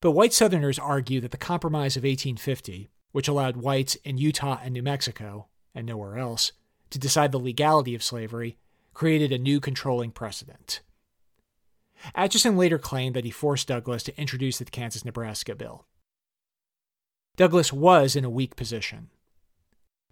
But 0.00 0.12
white 0.12 0.32
Southerners 0.32 0.78
argue 0.78 1.20
that 1.20 1.32
the 1.32 1.36
Compromise 1.36 1.96
of 1.96 2.04
1850, 2.04 2.88
which 3.12 3.28
allowed 3.28 3.56
whites 3.56 3.96
in 3.96 4.18
Utah 4.18 4.58
and 4.62 4.72
New 4.72 4.82
Mexico, 4.82 5.48
and 5.74 5.86
nowhere 5.86 6.16
else, 6.16 6.52
to 6.90 6.98
decide 6.98 7.32
the 7.32 7.38
legality 7.38 7.94
of 7.94 8.02
slavery, 8.02 8.56
created 8.94 9.32
a 9.32 9.38
new 9.38 9.60
controlling 9.60 10.10
precedent. 10.10 10.80
Atchison 12.14 12.56
later 12.56 12.78
claimed 12.78 13.14
that 13.14 13.24
he 13.24 13.30
forced 13.30 13.68
Douglas 13.68 14.02
to 14.04 14.20
introduce 14.20 14.58
the 14.58 14.64
Kansas 14.64 15.04
Nebraska 15.04 15.54
bill. 15.54 15.86
Douglas 17.36 17.72
was 17.72 18.16
in 18.16 18.24
a 18.24 18.30
weak 18.30 18.56
position. 18.56 19.08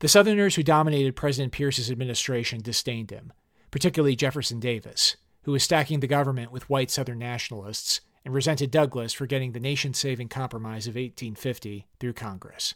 The 0.00 0.08
Southerners 0.08 0.54
who 0.54 0.62
dominated 0.62 1.16
President 1.16 1.52
Pierce's 1.52 1.90
administration 1.90 2.61
disdained 2.61 3.11
him, 3.11 3.32
particularly 3.70 4.16
Jefferson 4.16 4.61
Davis, 4.61 5.16
who 5.42 5.52
was 5.52 5.62
stacking 5.62 6.00
the 6.00 6.06
government 6.06 6.52
with 6.52 6.70
white 6.70 6.90
Southern 6.90 7.18
nationalists 7.18 8.00
and 8.25 8.32
resented 8.32 8.70
Douglas 8.70 9.12
for 9.12 9.26
getting 9.26 9.52
the 9.52 9.61
nation 9.61 9.94
saving 9.94 10.28
compromise 10.28 10.87
of 10.87 10.94
1850 10.94 11.87
through 11.99 12.12
Congress. 12.12 12.75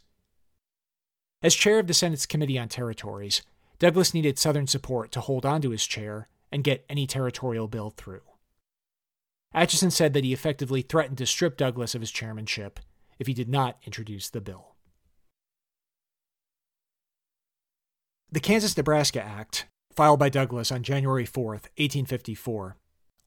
As 1.43 1.55
chair 1.55 1.79
of 1.79 1.87
the 1.87 1.95
Senate's 1.95 2.27
Committee 2.27 2.59
on 2.59 2.69
Territories, 2.69 3.43
Douglas 3.83 4.15
needed 4.15 4.39
Southern 4.39 4.69
support 4.69 5.11
to 5.11 5.21
hold 5.21 5.45
onto 5.45 5.71
his 5.71 5.85
chair 5.85 6.29
and 6.53 6.63
get 6.63 6.85
any 6.89 7.05
territorial 7.05 7.67
bill 7.67 7.91
through. 7.91 8.23
Atchison 9.53 9.91
said 9.91 10.13
that 10.13 10.23
he 10.23 10.33
effectively 10.33 10.83
threatened 10.83 11.19
to 11.19 11.27
strip 11.27 11.57
Douglas 11.57 11.97
of 11.97 12.01
his 12.01 12.13
chairmanship 12.13 12.79
if 13.19 13.27
he 13.27 13.35
did 13.35 13.49
not 13.49 13.79
introduce 13.85 14.31
the 14.31 14.41
bill. 14.41 14.77
The 18.31 18.39
Kansas 18.39 18.77
Nebraska 18.77 19.21
Act, 19.21 19.67
filed 19.93 20.21
by 20.21 20.29
Douglas 20.29 20.71
on 20.71 20.85
January 20.85 21.27
4, 21.27 21.45
1854, 21.45 22.77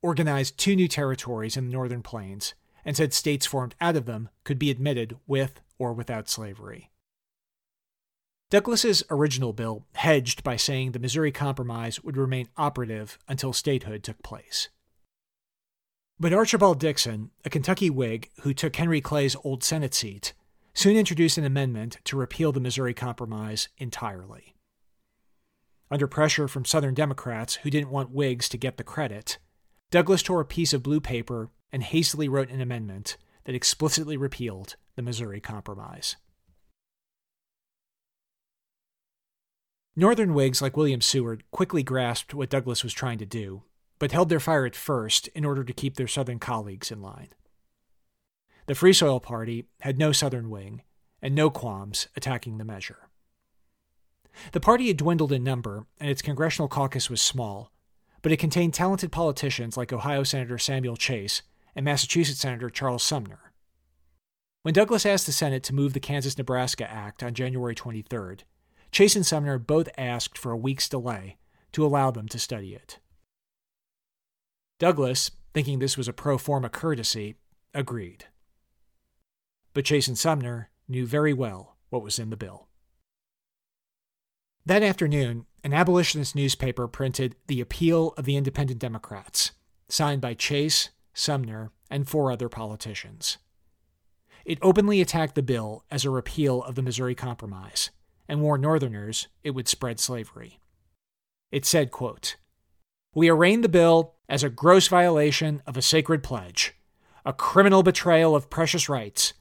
organized 0.01 0.57
two 0.57 0.77
new 0.77 0.87
territories 0.87 1.57
in 1.57 1.65
the 1.65 1.73
Northern 1.73 2.01
Plains 2.01 2.53
and 2.85 2.95
said 2.95 3.13
states 3.13 3.45
formed 3.45 3.75
out 3.81 3.97
of 3.97 4.05
them 4.05 4.29
could 4.45 4.57
be 4.57 4.71
admitted 4.71 5.17
with 5.27 5.59
or 5.77 5.91
without 5.91 6.29
slavery. 6.29 6.91
Douglas's 8.51 9.03
original 9.09 9.53
bill 9.53 9.85
hedged 9.95 10.43
by 10.43 10.55
saying 10.55 10.91
the 10.91 10.99
Missouri 10.99 11.31
Compromise 11.31 12.03
would 12.03 12.15
remain 12.15 12.47
operative 12.57 13.17
until 13.27 13.53
statehood 13.53 14.03
took 14.03 14.21
place. 14.21 14.69
But 16.19 16.31
Archibald 16.31 16.79
Dixon, 16.79 17.31
a 17.43 17.49
Kentucky 17.49 17.89
Whig 17.89 18.29
who 18.41 18.53
took 18.53 18.75
Henry 18.75 19.01
Clay's 19.01 19.35
old 19.43 19.63
Senate 19.63 19.93
seat, 19.93 20.33
soon 20.73 20.95
introduced 20.95 21.37
an 21.37 21.43
amendment 21.43 21.97
to 22.05 22.17
repeal 22.17 22.51
the 22.51 22.59
Missouri 22.59 22.93
Compromise 22.93 23.67
entirely. 23.77 24.55
Under 25.89 26.07
pressure 26.07 26.47
from 26.47 26.65
Southern 26.65 26.93
Democrats 26.93 27.55
who 27.55 27.69
didn't 27.69 27.91
want 27.91 28.11
Whigs 28.11 28.47
to 28.49 28.57
get 28.57 28.77
the 28.77 28.83
credit, 28.83 29.39
Douglas 29.91 30.23
tore 30.23 30.41
a 30.41 30.45
piece 30.45 30.73
of 30.73 30.83
blue 30.83 30.99
paper 30.99 31.49
and 31.71 31.83
hastily 31.83 32.29
wrote 32.29 32.49
an 32.49 32.61
amendment 32.61 33.17
that 33.45 33.55
explicitly 33.55 34.17
repealed 34.17 34.75
the 34.95 35.01
Missouri 35.01 35.39
Compromise. 35.41 36.15
Northern 39.95 40.33
Whigs 40.33 40.61
like 40.61 40.75
William 40.75 41.01
Seward 41.01 41.43
quickly 41.51 41.83
grasped 41.83 42.33
what 42.33 42.49
Douglas 42.49 42.83
was 42.83 42.93
trying 42.93 43.17
to 43.19 43.25
do 43.25 43.63
but 43.99 44.11
held 44.11 44.29
their 44.29 44.39
fire 44.39 44.65
at 44.65 44.75
first 44.75 45.27
in 45.29 45.45
order 45.45 45.63
to 45.63 45.73
keep 45.73 45.95
their 45.95 46.07
Southern 46.07 46.39
colleagues 46.39 46.91
in 46.91 47.01
line. 47.01 47.29
The 48.67 48.75
Free 48.75 48.93
Soil 48.93 49.19
Party 49.19 49.65
had 49.81 49.97
no 49.97 50.11
Southern 50.11 50.49
wing 50.49 50.81
and 51.21 51.33
no 51.33 51.49
qualms 51.49 52.07
attacking 52.15 52.57
the 52.57 52.65
measure. 52.65 53.09
The 54.51 54.59
party 54.59 54.87
had 54.87 54.97
dwindled 54.97 55.31
in 55.31 55.43
number, 55.43 55.85
and 55.99 56.09
its 56.09 56.21
congressional 56.21 56.67
caucus 56.67 57.09
was 57.09 57.21
small, 57.21 57.71
but 58.21 58.33
it 58.33 58.37
contained 58.37 58.73
talented 58.73 59.11
politicians 59.11 59.77
like 59.77 59.93
Ohio 59.93 60.23
Senator 60.23 60.57
Salmon 60.57 60.97
Chase 60.97 61.41
and 61.73 61.85
Massachusetts 61.85 62.39
Senator 62.39 62.69
Charles 62.69 63.03
Sumner. 63.03 63.53
When 64.63 64.73
Douglas 64.73 65.05
asked 65.05 65.25
the 65.25 65.31
Senate 65.31 65.63
to 65.63 65.75
move 65.75 65.93
the 65.93 65.99
Kansas 65.99 66.37
Nebraska 66.37 66.89
Act 66.89 67.23
on 67.23 67.33
January 67.33 67.75
23rd, 67.75 68.41
Chase 68.95 69.17
and 69.17 69.25
Sumner 69.25 69.59
both 69.59 69.89
asked 69.97 70.37
for 70.37 70.53
a 70.53 70.57
week's 70.57 70.87
delay 70.87 71.35
to 71.73 71.85
allow 71.85 72.11
them 72.11 72.29
to 72.29 72.39
study 72.39 72.73
it. 72.73 72.99
Douglas, 74.79 75.31
thinking 75.53 75.79
this 75.79 75.97
was 75.97 76.07
a 76.07 76.13
pro 76.13 76.37
forma 76.37 76.69
courtesy, 76.69 77.35
agreed. 77.73 78.27
But 79.73 79.83
Chase 79.83 80.07
and 80.07 80.17
Sumner 80.17 80.69
knew 80.87 81.05
very 81.05 81.33
well 81.33 81.75
what 81.89 82.03
was 82.03 82.19
in 82.19 82.29
the 82.29 82.37
bill. 82.37 82.69
That 84.65 84.81
afternoon, 84.81 85.45
an 85.61 85.73
abolitionist 85.73 86.33
newspaper 86.33 86.87
printed 86.87 87.35
The 87.47 87.59
Appeal 87.59 88.13
of 88.15 88.23
the 88.23 88.37
Independent 88.37 88.79
Democrats, 88.79 89.51
signed 89.89 90.21
by 90.21 90.35
Chase, 90.35 90.91
Sumner, 91.13 91.73
and 91.91 92.07
four 92.07 92.31
other 92.31 92.47
politicians. 92.47 93.39
It 94.45 94.57
openly 94.61 95.01
attacked 95.01 95.35
the 95.35 95.43
bill 95.43 95.83
as 95.91 96.05
a 96.05 96.09
repeal 96.09 96.63
of 96.63 96.75
the 96.75 96.81
Missouri 96.81 97.13
Compromise 97.13 97.89
and 98.27 98.41
warned 98.41 98.63
Northerners 98.63 99.27
it 99.43 99.51
would 99.51 99.67
spread 99.67 99.99
slavery. 99.99 100.59
It 101.51 101.65
said, 101.65 101.91
quote, 101.91 102.35
We 103.13 103.29
arraign 103.29 103.61
the 103.61 103.69
bill 103.69 104.15
as 104.27 104.43
a 104.43 104.49
gross 104.49 104.87
violation 104.87 105.61
of 105.67 105.77
a 105.77 105.81
sacred 105.81 106.23
pledge, 106.23 106.73
a 107.25 107.33
criminal 107.33 107.83
betrayal 107.83 108.35
of 108.35 108.49
precious 108.49 108.89
rights, 108.89 109.33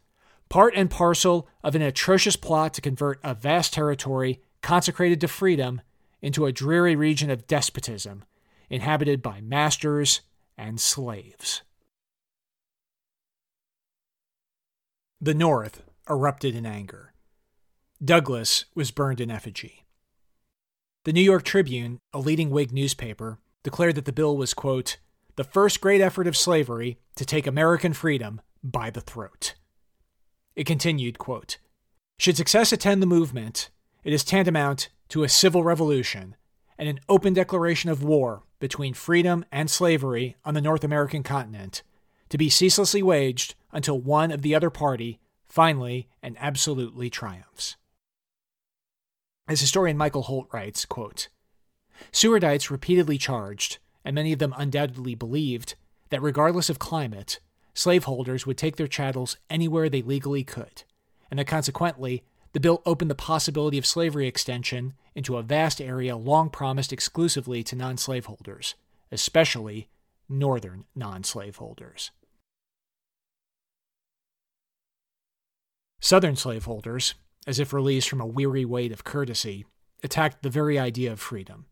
part 0.48 0.74
and 0.76 0.90
parcel 0.90 1.48
of 1.62 1.74
an 1.74 1.82
atrocious 1.82 2.36
plot 2.36 2.74
to 2.74 2.80
convert 2.80 3.18
a 3.24 3.34
vast 3.34 3.72
territory 3.72 4.40
consecrated 4.62 5.20
to 5.20 5.28
freedom 5.28 5.80
into 6.22 6.46
a 6.46 6.52
dreary 6.52 6.96
region 6.96 7.30
of 7.30 7.46
despotism 7.46 8.24
inhabited 8.70 9.22
by 9.22 9.40
masters 9.40 10.22
and 10.56 10.80
slaves. 10.80 11.62
The 15.20 15.34
North 15.34 15.82
erupted 16.08 16.54
in 16.54 16.66
anger. 16.66 17.13
Douglas 18.04 18.66
was 18.74 18.90
burned 18.90 19.18
in 19.18 19.30
effigy. 19.30 19.86
The 21.04 21.12
New 21.12 21.22
York 21.22 21.42
Tribune, 21.42 22.00
a 22.12 22.18
leading 22.18 22.50
Whig 22.50 22.70
newspaper, 22.70 23.38
declared 23.62 23.94
that 23.94 24.04
the 24.04 24.12
bill 24.12 24.36
was, 24.36 24.52
quote, 24.52 24.98
the 25.36 25.44
first 25.44 25.80
great 25.80 26.02
effort 26.02 26.26
of 26.26 26.36
slavery 26.36 26.98
to 27.16 27.24
take 27.24 27.46
American 27.46 27.94
freedom 27.94 28.42
by 28.62 28.90
the 28.90 29.00
throat. 29.00 29.54
It 30.54 30.66
continued, 30.66 31.18
quote, 31.18 31.56
Should 32.18 32.36
success 32.36 32.72
attend 32.72 33.00
the 33.00 33.06
movement, 33.06 33.70
it 34.02 34.12
is 34.12 34.22
tantamount 34.22 34.90
to 35.08 35.22
a 35.22 35.28
civil 35.28 35.62
revolution 35.62 36.36
and 36.76 36.90
an 36.90 37.00
open 37.08 37.32
declaration 37.32 37.88
of 37.88 38.02
war 38.02 38.42
between 38.58 38.92
freedom 38.92 39.46
and 39.50 39.70
slavery 39.70 40.36
on 40.44 40.52
the 40.52 40.60
North 40.60 40.84
American 40.84 41.22
continent, 41.22 41.82
to 42.28 42.36
be 42.36 42.50
ceaselessly 42.50 43.02
waged 43.02 43.54
until 43.72 43.98
one 43.98 44.30
of 44.30 44.42
the 44.42 44.54
other 44.54 44.68
party 44.68 45.20
finally 45.46 46.06
and 46.22 46.36
absolutely 46.38 47.08
triumphs. 47.08 47.76
As 49.46 49.60
historian 49.60 49.96
Michael 49.98 50.22
Holt 50.22 50.48
writes, 50.52 50.84
quote, 50.86 51.28
Sewardites 52.12 52.70
repeatedly 52.70 53.18
charged, 53.18 53.78
and 54.04 54.14
many 54.14 54.32
of 54.32 54.38
them 54.38 54.54
undoubtedly 54.56 55.14
believed, 55.14 55.74
that 56.10 56.22
regardless 56.22 56.70
of 56.70 56.78
climate, 56.78 57.40
slaveholders 57.74 58.46
would 58.46 58.56
take 58.56 58.76
their 58.76 58.86
chattels 58.88 59.36
anywhere 59.50 59.88
they 59.88 60.02
legally 60.02 60.44
could, 60.44 60.84
and 61.30 61.38
that 61.38 61.46
consequently, 61.46 62.24
the 62.52 62.60
bill 62.60 62.82
opened 62.86 63.10
the 63.10 63.16
possibility 63.16 63.76
of 63.76 63.84
slavery 63.84 64.26
extension 64.26 64.94
into 65.14 65.36
a 65.36 65.42
vast 65.42 65.80
area 65.80 66.16
long 66.16 66.48
promised 66.48 66.92
exclusively 66.92 67.62
to 67.64 67.76
non 67.76 67.96
slaveholders, 67.96 68.76
especially 69.12 69.88
northern 70.28 70.84
non 70.94 71.22
slaveholders. 71.22 72.12
Southern 76.00 76.36
slaveholders, 76.36 77.14
as 77.46 77.58
if 77.58 77.72
released 77.72 78.08
from 78.08 78.20
a 78.20 78.26
weary 78.26 78.64
weight 78.64 78.92
of 78.92 79.04
courtesy, 79.04 79.64
attacked 80.02 80.42
the 80.42 80.50
very 80.50 80.78
idea 80.78 81.12
of 81.12 81.20
freedom. 81.20 81.66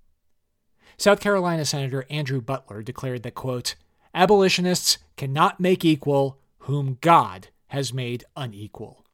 South 0.97 1.21
Carolina 1.21 1.65
Senator 1.65 2.05
Andrew 2.11 2.41
Butler 2.41 2.83
declared 2.83 3.23
that, 3.23 3.35
quote, 3.35 3.75
abolitionists 4.15 4.99
cannot 5.17 5.61
make 5.61 5.85
equal 5.85 6.39
whom 6.59 6.99
God 7.01 7.49
has 7.69 7.93
made 7.93 8.25
unequal. 8.37 9.05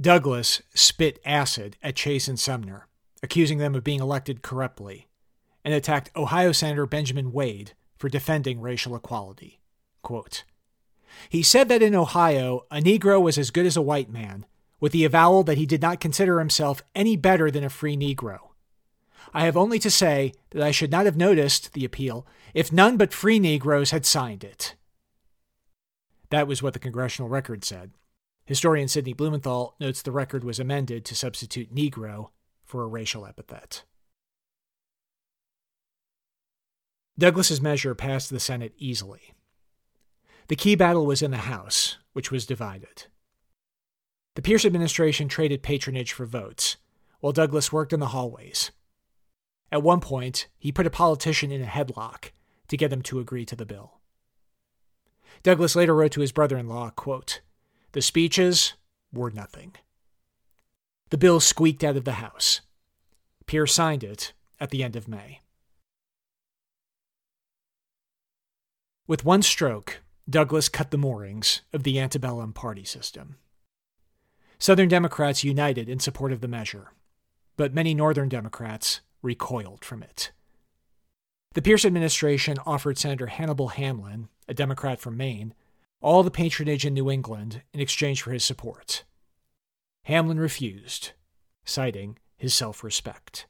Douglas 0.00 0.60
spit 0.74 1.18
acid 1.24 1.76
at 1.82 1.96
Chase 1.96 2.28
and 2.28 2.38
Sumner, 2.38 2.86
accusing 3.22 3.58
them 3.58 3.74
of 3.74 3.84
being 3.84 4.00
elected 4.00 4.42
corruptly, 4.42 5.08
and 5.64 5.72
attacked 5.72 6.10
Ohio 6.14 6.52
Senator 6.52 6.86
Benjamin 6.86 7.32
Wade 7.32 7.72
for 7.96 8.08
defending 8.08 8.60
racial 8.60 8.94
equality. 8.94 9.60
Quote, 10.02 10.44
he 11.28 11.42
said 11.42 11.68
that 11.68 11.82
in 11.82 11.94
Ohio, 11.94 12.64
a 12.70 12.76
Negro 12.76 13.20
was 13.20 13.38
as 13.38 13.50
good 13.50 13.66
as 13.66 13.76
a 13.76 13.82
white 13.82 14.10
man, 14.10 14.46
with 14.80 14.92
the 14.92 15.04
avowal 15.04 15.42
that 15.44 15.58
he 15.58 15.66
did 15.66 15.82
not 15.82 16.00
consider 16.00 16.38
himself 16.38 16.82
any 16.94 17.16
better 17.16 17.50
than 17.50 17.64
a 17.64 17.68
free 17.68 17.96
Negro. 17.96 18.38
I 19.32 19.44
have 19.44 19.56
only 19.56 19.78
to 19.80 19.90
say 19.90 20.32
that 20.50 20.62
I 20.62 20.70
should 20.70 20.90
not 20.90 21.04
have 21.04 21.16
noticed 21.16 21.72
the 21.72 21.84
appeal 21.84 22.26
if 22.54 22.72
none 22.72 22.96
but 22.96 23.12
free 23.12 23.38
Negroes 23.38 23.90
had 23.90 24.06
signed 24.06 24.44
it. 24.44 24.74
That 26.30 26.46
was 26.46 26.62
what 26.62 26.72
the 26.72 26.78
congressional 26.78 27.28
record 27.28 27.64
said. 27.64 27.92
Historian 28.46 28.88
Sidney 28.88 29.12
Blumenthal 29.12 29.74
notes 29.80 30.02
the 30.02 30.12
record 30.12 30.44
was 30.44 30.58
amended 30.58 31.04
to 31.04 31.14
substitute 31.14 31.74
Negro 31.74 32.30
for 32.64 32.82
a 32.82 32.88
racial 32.88 33.26
epithet. 33.26 33.82
Douglas's 37.18 37.60
measure 37.60 37.94
passed 37.94 38.30
the 38.30 38.40
Senate 38.40 38.74
easily. 38.78 39.32
The 40.48 40.56
key 40.56 40.76
battle 40.76 41.06
was 41.06 41.22
in 41.22 41.32
the 41.32 41.38
House, 41.38 41.96
which 42.12 42.30
was 42.30 42.46
divided. 42.46 43.06
The 44.36 44.42
Pierce 44.42 44.64
administration 44.64 45.28
traded 45.28 45.62
patronage 45.62 46.12
for 46.12 46.26
votes, 46.26 46.76
while 47.20 47.32
Douglas 47.32 47.72
worked 47.72 47.92
in 47.92 48.00
the 48.00 48.08
hallways. 48.08 48.70
At 49.72 49.82
one 49.82 50.00
point, 50.00 50.46
he 50.58 50.70
put 50.70 50.86
a 50.86 50.90
politician 50.90 51.50
in 51.50 51.62
a 51.62 51.66
headlock 51.66 52.30
to 52.68 52.76
get 52.76 52.92
him 52.92 53.02
to 53.02 53.18
agree 53.18 53.44
to 53.46 53.56
the 53.56 53.66
bill. 53.66 53.98
Douglas 55.42 55.74
later 55.74 55.94
wrote 55.94 56.12
to 56.12 56.20
his 56.20 56.32
brother 56.32 56.56
in 56.56 56.68
law, 56.68 56.90
The 57.92 58.02
speeches 58.02 58.74
were 59.12 59.30
nothing. 59.30 59.74
The 61.10 61.18
bill 61.18 61.40
squeaked 61.40 61.82
out 61.82 61.96
of 61.96 62.04
the 62.04 62.12
House. 62.12 62.60
Pierce 63.46 63.74
signed 63.74 64.04
it 64.04 64.32
at 64.60 64.70
the 64.70 64.82
end 64.82 64.96
of 64.96 65.08
May. 65.08 65.40
With 69.06 69.24
one 69.24 69.42
stroke, 69.42 70.02
Douglas 70.28 70.68
cut 70.68 70.90
the 70.90 70.98
moorings 70.98 71.62
of 71.72 71.84
the 71.84 72.00
antebellum 72.00 72.52
party 72.52 72.84
system. 72.84 73.36
Southern 74.58 74.88
Democrats 74.88 75.44
united 75.44 75.88
in 75.88 76.00
support 76.00 76.32
of 76.32 76.40
the 76.40 76.48
measure, 76.48 76.92
but 77.56 77.74
many 77.74 77.94
Northern 77.94 78.28
Democrats 78.28 79.00
recoiled 79.22 79.84
from 79.84 80.02
it. 80.02 80.32
The 81.54 81.62
Pierce 81.62 81.84
administration 81.84 82.56
offered 82.66 82.98
Senator 82.98 83.28
Hannibal 83.28 83.68
Hamlin, 83.68 84.28
a 84.48 84.54
Democrat 84.54 84.98
from 84.98 85.16
Maine, 85.16 85.54
all 86.00 86.22
the 86.22 86.30
patronage 86.30 86.84
in 86.84 86.92
New 86.92 87.10
England 87.10 87.62
in 87.72 87.80
exchange 87.80 88.20
for 88.20 88.32
his 88.32 88.44
support. 88.44 89.04
Hamlin 90.04 90.40
refused, 90.40 91.12
citing 91.64 92.18
his 92.36 92.52
self 92.52 92.82
respect. 92.82 93.46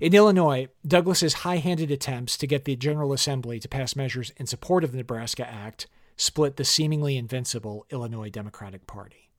In 0.00 0.14
Illinois, 0.14 0.68
Douglas's 0.86 1.34
high-handed 1.34 1.90
attempts 1.90 2.36
to 2.36 2.46
get 2.46 2.64
the 2.64 2.76
General 2.76 3.12
Assembly 3.12 3.58
to 3.58 3.68
pass 3.68 3.96
measures 3.96 4.30
in 4.36 4.46
support 4.46 4.84
of 4.84 4.92
the 4.92 4.98
Nebraska 4.98 5.48
Act 5.48 5.88
split 6.16 6.56
the 6.56 6.64
seemingly 6.64 7.16
invincible 7.16 7.84
Illinois 7.90 8.30
Democratic 8.30 8.86
Party. 8.86 9.30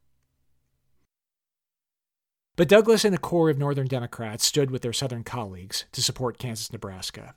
But 2.57 2.67
Douglas 2.67 3.05
and 3.05 3.15
a 3.15 3.19
core 3.19 3.49
of 3.49 3.57
Northern 3.57 3.87
Democrats 3.87 4.45
stood 4.45 4.69
with 4.69 4.81
their 4.81 4.91
Southern 4.91 5.23
colleagues 5.23 5.85
to 5.93 6.01
support 6.01 6.37
Kansas 6.37 6.73
Nebraska. 6.73 7.35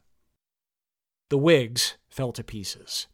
The 1.30 1.38
Whigs 1.38 1.96
fell 2.08 2.32
to 2.32 2.42
pieces. 2.42 3.06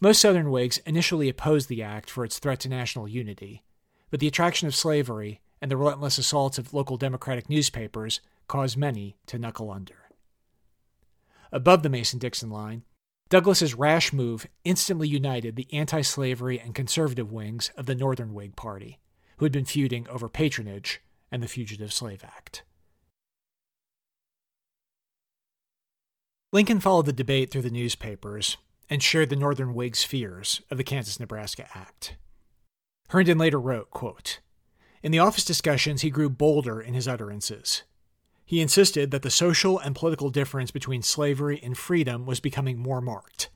Most 0.00 0.22
Southern 0.22 0.50
Whigs 0.50 0.78
initially 0.86 1.28
opposed 1.28 1.68
the 1.68 1.82
act 1.82 2.08
for 2.08 2.24
its 2.24 2.38
threat 2.38 2.60
to 2.60 2.70
national 2.70 3.08
unity, 3.08 3.62
but 4.10 4.20
the 4.20 4.26
attraction 4.26 4.68
of 4.68 4.74
slavery 4.74 5.42
and 5.60 5.70
the 5.70 5.76
relentless 5.76 6.16
assaults 6.16 6.56
of 6.56 6.72
local 6.72 6.96
Democratic 6.96 7.50
newspapers 7.50 8.20
caused 8.48 8.76
many 8.76 9.16
to 9.26 9.38
knuckle 9.38 9.70
under. 9.70 10.10
Above 11.52 11.82
the 11.82 11.88
Mason 11.88 12.18
Dixon 12.18 12.50
line, 12.50 12.84
Douglas's 13.28 13.74
rash 13.74 14.12
move 14.12 14.46
instantly 14.64 15.08
united 15.08 15.56
the 15.56 15.68
anti 15.72 16.00
slavery 16.02 16.60
and 16.60 16.74
conservative 16.74 17.32
wings 17.32 17.70
of 17.76 17.86
the 17.86 17.94
Northern 17.94 18.34
Whig 18.34 18.56
Party 18.56 19.00
who 19.36 19.44
had 19.44 19.52
been 19.52 19.64
feuding 19.64 20.08
over 20.08 20.28
patronage 20.28 21.00
and 21.30 21.42
the 21.42 21.48
Fugitive 21.48 21.92
Slave 21.92 22.24
Act. 22.24 22.62
Lincoln 26.52 26.80
followed 26.80 27.06
the 27.06 27.12
debate 27.12 27.50
through 27.50 27.62
the 27.62 27.70
newspapers 27.70 28.56
and 28.88 29.02
shared 29.02 29.28
the 29.28 29.36
Northern 29.36 29.74
Whigs' 29.74 30.04
fears 30.04 30.62
of 30.70 30.78
the 30.78 30.84
Kansas 30.84 31.20
Nebraska 31.20 31.68
Act. 31.74 32.16
Herndon 33.08 33.36
later 33.36 33.60
wrote, 33.60 33.90
quote, 33.90 34.40
In 35.02 35.12
the 35.12 35.18
office 35.18 35.44
discussions, 35.44 36.02
he 36.02 36.10
grew 36.10 36.30
bolder 36.30 36.80
in 36.80 36.94
his 36.94 37.08
utterances. 37.08 37.82
He 38.46 38.60
insisted 38.60 39.10
that 39.10 39.22
the 39.22 39.30
social 39.30 39.78
and 39.78 39.94
political 39.96 40.30
difference 40.30 40.70
between 40.70 41.02
slavery 41.02 41.60
and 41.62 41.76
freedom 41.76 42.26
was 42.26 42.38
becoming 42.38 42.78
more 42.78 43.00
marked, 43.00 43.50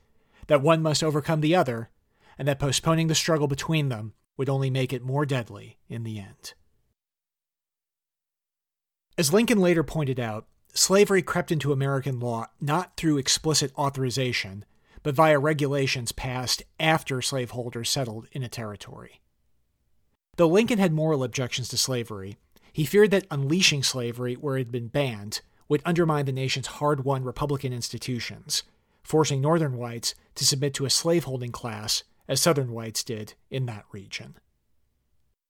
that 0.47 0.61
one 0.61 0.81
must 0.81 1.01
overcome 1.01 1.39
the 1.39 1.55
other, 1.55 1.89
and 2.37 2.45
that 2.47 2.59
postponing 2.59 3.07
the 3.07 3.15
struggle 3.15 3.47
between 3.47 3.87
them 3.87 4.13
would 4.35 4.49
only 4.49 4.69
make 4.69 4.91
it 4.91 5.01
more 5.01 5.25
deadly 5.25 5.77
in 5.87 6.03
the 6.03 6.19
end. 6.19 6.53
As 9.17 9.31
Lincoln 9.31 9.59
later 9.59 9.83
pointed 9.83 10.19
out, 10.19 10.47
slavery 10.73 11.21
crept 11.21 11.51
into 11.51 11.71
American 11.71 12.19
law 12.19 12.47
not 12.59 12.97
through 12.97 13.17
explicit 13.17 13.71
authorization, 13.77 14.65
but 15.03 15.15
via 15.15 15.39
regulations 15.39 16.11
passed 16.11 16.63
after 16.79 17.21
slaveholders 17.21 17.89
settled 17.89 18.27
in 18.33 18.43
a 18.43 18.49
territory. 18.49 19.21
Though 20.35 20.47
Lincoln 20.47 20.79
had 20.79 20.91
moral 20.91 21.23
objections 21.23 21.69
to 21.69 21.77
slavery, 21.77 22.37
he 22.71 22.85
feared 22.85 23.11
that 23.11 23.27
unleashing 23.29 23.83
slavery 23.83 24.35
where 24.35 24.57
it 24.57 24.61
had 24.61 24.71
been 24.71 24.87
banned 24.87 25.41
would 25.67 25.81
undermine 25.85 26.25
the 26.25 26.31
nation's 26.31 26.67
hard 26.67 27.03
won 27.03 27.23
Republican 27.23 27.73
institutions, 27.73 28.63
forcing 29.03 29.41
Northern 29.41 29.77
whites 29.77 30.15
to 30.35 30.45
submit 30.45 30.73
to 30.73 30.85
a 30.85 30.89
slaveholding 30.89 31.51
class 31.51 32.03
as 32.27 32.41
Southern 32.41 32.71
whites 32.71 33.03
did 33.03 33.33
in 33.49 33.65
that 33.65 33.85
region. 33.91 34.35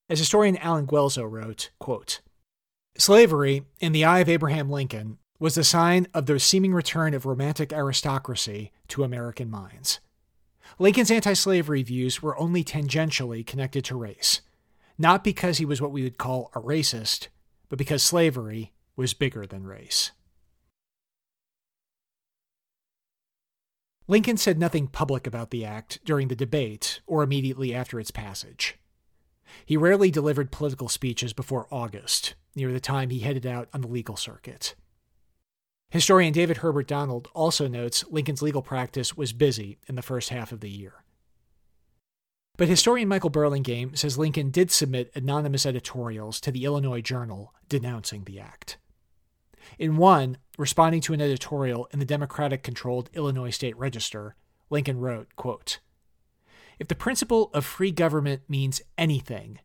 As 0.10 0.20
historian 0.20 0.58
Allen 0.58 0.88
Guelzo 0.88 1.30
wrote, 1.30 1.72
quote, 1.80 2.22
Slavery, 2.98 3.64
in 3.80 3.94
the 3.94 4.04
eye 4.04 4.20
of 4.20 4.30
Abraham 4.30 4.70
Lincoln, 4.70 5.18
was 5.40 5.56
the 5.56 5.64
sign 5.64 6.08
of 6.14 6.26
the 6.26 6.40
seeming 6.40 6.74
return 6.74 7.14
of 7.14 7.26
romantic 7.26 7.72
aristocracy 7.72 8.72
to 8.90 9.04
American 9.04 9.50
minds. 9.50 10.00
Lincoln's 10.78 11.10
anti 11.10 11.34
slavery 11.34 11.82
views 11.84 12.22
were 12.22 12.38
only 12.38 12.64
tangentially 12.64 13.46
connected 13.46 13.84
to 13.86 13.96
race, 13.96 14.42
not 15.02 15.24
because 15.24 15.58
he 15.58 15.66
was 15.66 15.82
what 15.82 15.92
we 15.92 16.04
would 16.04 16.18
call 16.18 16.52
a 16.56 16.62
racist, 16.62 17.28
but 17.70 17.78
because 17.78 18.04
slavery 18.04 18.72
was 18.96 19.14
bigger 19.14 19.46
than 19.46 19.66
race. 19.66 20.12
Lincoln 24.08 24.38
said 24.38 24.60
nothing 24.60 24.88
public 24.88 25.26
about 25.26 25.52
the 25.52 25.64
act 25.64 26.00
during 26.04 26.28
the 26.28 26.36
debate 26.36 27.00
or 27.08 27.24
immediately 27.24 27.74
after 27.74 28.00
its 28.00 28.12
passage. 28.12 28.78
He 29.66 29.78
rarely 29.78 30.12
delivered 30.12 30.52
political 30.52 30.90
speeches 30.90 31.34
before 31.34 31.68
August, 31.72 32.36
near 32.56 32.72
the 32.72 32.80
time 32.80 33.10
he 33.10 33.20
headed 33.20 33.46
out 33.46 33.70
on 33.74 33.82
the 33.82 33.88
legal 33.88 34.18
circuit. 34.18 34.76
Historian 35.90 36.34
David 36.34 36.58
Herbert 36.58 36.88
Donald 36.88 37.28
also 37.34 37.68
notes 37.68 38.04
Lincoln's 38.10 38.42
legal 38.42 38.62
practice 38.62 39.16
was 39.18 39.34
busy 39.34 39.78
in 39.88 39.96
the 39.96 40.02
first 40.02 40.30
half 40.30 40.52
of 40.52 40.62
the 40.62 40.70
year. 40.70 41.04
But 42.58 42.68
historian 42.68 43.08
Michael 43.08 43.30
Burlingame 43.30 43.96
says 43.96 44.18
Lincoln 44.18 44.52
did 44.52 44.72
submit 44.72 45.12
anonymous 45.16 45.66
editorials 45.66 46.40
to 46.42 46.52
the 46.52 46.66
Illinois 46.66 47.02
Journal 47.02 47.54
denouncing 47.70 48.24
the 48.26 48.40
act. 48.40 48.78
In 49.80 49.98
one, 49.98 50.38
responding 50.58 51.02
to 51.02 51.14
an 51.14 51.22
editorial 51.22 51.88
in 51.92 52.00
the 52.00 52.06
Democratic 52.06 52.64
controlled 52.64 53.10
Illinois 53.14 53.50
State 53.50 53.78
Register, 53.78 54.36
Lincoln 54.70 55.00
wrote, 55.00 55.36
quote, 55.36 55.80
If 56.80 56.88
the 56.88 56.96
principle 56.96 57.50
of 57.54 57.66
free 57.66 57.92
government 57.92 58.44
means 58.48 58.82
anything, 58.98 59.60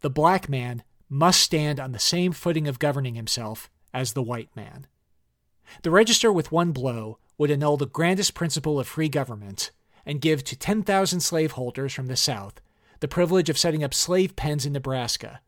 the 0.00 0.10
black 0.10 0.48
man 0.48 0.82
must 1.08 1.40
stand 1.40 1.78
on 1.78 1.92
the 1.92 1.98
same 1.98 2.32
footing 2.32 2.66
of 2.66 2.78
governing 2.78 3.14
himself 3.14 3.70
as 3.94 4.12
the 4.12 4.22
white 4.22 4.54
man. 4.56 4.86
The 5.82 5.90
register 5.90 6.32
with 6.32 6.52
one 6.52 6.72
blow 6.72 7.18
would 7.38 7.50
annul 7.50 7.76
the 7.76 7.86
grandest 7.86 8.34
principle 8.34 8.80
of 8.80 8.88
free 8.88 9.08
government 9.08 9.70
and 10.04 10.20
give 10.20 10.44
to 10.44 10.56
10,000 10.56 11.20
slaveholders 11.20 11.92
from 11.92 12.06
the 12.06 12.16
South 12.16 12.60
the 13.00 13.08
privilege 13.08 13.48
of 13.48 13.58
setting 13.58 13.82
up 13.82 13.92
slave 13.92 14.36
pens 14.36 14.64
in 14.64 14.72
Nebraska, 14.72 15.40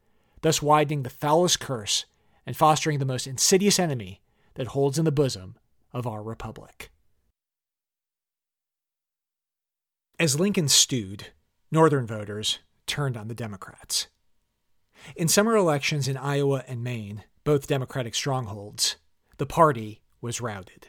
thus 0.43 0.61
widening 0.61 1.03
the 1.03 1.11
foulest 1.11 1.61
curse 1.61 2.05
and 2.47 2.57
fostering 2.57 2.99
the 2.99 3.05
most 3.05 3.27
insidious 3.27 3.79
enemy 3.79 4.21
that 4.55 4.69
holds 4.69 4.99
in 4.99 5.05
the 5.05 5.13
bosom 5.13 5.57
of 5.93 6.07
our 6.07 6.23
republic. 6.23 6.91
As 10.19 10.39
Lincoln 10.39 10.69
stewed, 10.69 11.29
Northern 11.71 12.07
voters 12.07 12.61
turned 12.87 13.17
on 13.17 13.29
the 13.29 13.35
Democrats. 13.35 14.09
In 15.17 15.29
summer 15.29 15.57
elections 15.57 16.09
in 16.09 16.17
Iowa 16.17 16.65
and 16.69 16.85
Maine, 16.85 17.25
both 17.43 17.67
Democratic 17.67 18.15
strongholds, 18.15 18.97
the 19.39 19.47
party 19.47 20.01
was 20.21 20.41
routed. 20.41 20.89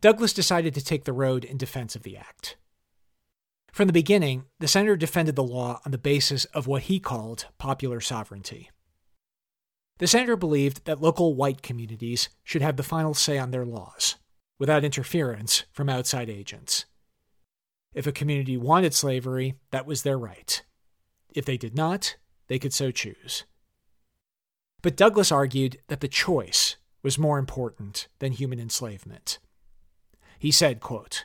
Douglas 0.00 0.32
decided 0.32 0.74
to 0.74 0.84
take 0.84 1.04
the 1.04 1.12
road 1.12 1.44
in 1.44 1.56
defense 1.56 1.96
of 1.96 2.02
the 2.02 2.16
act. 2.16 2.56
From 3.72 3.86
the 3.86 3.92
beginning, 3.92 4.44
the 4.60 4.68
senator 4.68 4.96
defended 4.96 5.36
the 5.36 5.42
law 5.42 5.80
on 5.84 5.92
the 5.92 5.98
basis 5.98 6.44
of 6.46 6.66
what 6.66 6.82
he 6.82 7.00
called 7.00 7.46
popular 7.58 8.00
sovereignty. 8.00 8.70
The 9.98 10.06
senator 10.06 10.36
believed 10.36 10.84
that 10.84 11.00
local 11.00 11.34
white 11.34 11.62
communities 11.62 12.28
should 12.44 12.62
have 12.62 12.76
the 12.76 12.82
final 12.82 13.14
say 13.14 13.38
on 13.38 13.50
their 13.50 13.66
laws, 13.66 14.16
without 14.58 14.84
interference 14.84 15.64
from 15.72 15.88
outside 15.88 16.30
agents. 16.30 16.86
If 17.92 18.06
a 18.06 18.12
community 18.12 18.56
wanted 18.56 18.94
slavery, 18.94 19.54
that 19.70 19.86
was 19.86 20.02
their 20.02 20.18
right. 20.18 20.62
If 21.34 21.44
they 21.44 21.56
did 21.56 21.74
not, 21.74 22.16
they 22.46 22.58
could 22.58 22.72
so 22.72 22.90
choose. 22.90 23.44
But 24.82 24.96
Douglas 24.96 25.32
argued 25.32 25.78
that 25.88 26.00
the 26.00 26.08
choice 26.08 26.76
was 27.02 27.18
more 27.18 27.38
important 27.38 28.06
than 28.20 28.32
human 28.32 28.60
enslavement. 28.60 29.38
He 30.38 30.50
said, 30.50 30.80
quote, 30.80 31.24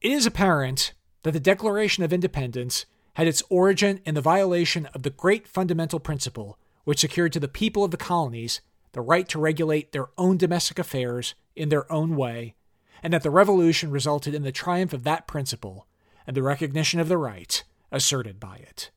It 0.00 0.10
is 0.10 0.26
apparent 0.26 0.94
that 1.22 1.32
the 1.32 1.40
Declaration 1.40 2.02
of 2.04 2.12
Independence 2.12 2.86
had 3.14 3.26
its 3.26 3.42
origin 3.48 4.00
in 4.04 4.14
the 4.14 4.20
violation 4.20 4.86
of 4.86 5.02
the 5.02 5.10
great 5.10 5.46
fundamental 5.46 6.00
principle 6.00 6.58
which 6.84 7.00
secured 7.00 7.32
to 7.32 7.40
the 7.40 7.48
people 7.48 7.84
of 7.84 7.90
the 7.90 7.96
colonies 7.96 8.60
the 8.92 9.00
right 9.00 9.28
to 9.28 9.40
regulate 9.40 9.92
their 9.92 10.08
own 10.16 10.36
domestic 10.36 10.78
affairs 10.78 11.34
in 11.56 11.68
their 11.68 11.90
own 11.92 12.16
way, 12.16 12.54
and 13.02 13.12
that 13.12 13.22
the 13.22 13.30
Revolution 13.30 13.90
resulted 13.90 14.34
in 14.34 14.42
the 14.42 14.52
triumph 14.52 14.92
of 14.92 15.02
that 15.04 15.26
principle 15.26 15.86
and 16.26 16.36
the 16.36 16.42
recognition 16.42 17.00
of 17.00 17.08
the 17.08 17.18
right 17.18 17.64
asserted 17.90 18.40
by 18.40 18.56
it. 18.56 18.90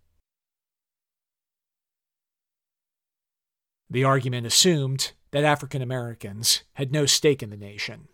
The 3.89 4.03
argument 4.03 4.45
assumed 4.45 5.13
that 5.31 5.43
African 5.43 5.81
Americans 5.81 6.63
had 6.73 6.91
no 6.91 7.05
stake 7.05 7.41
in 7.41 7.49
the 7.49 7.57
nation, 7.57 8.07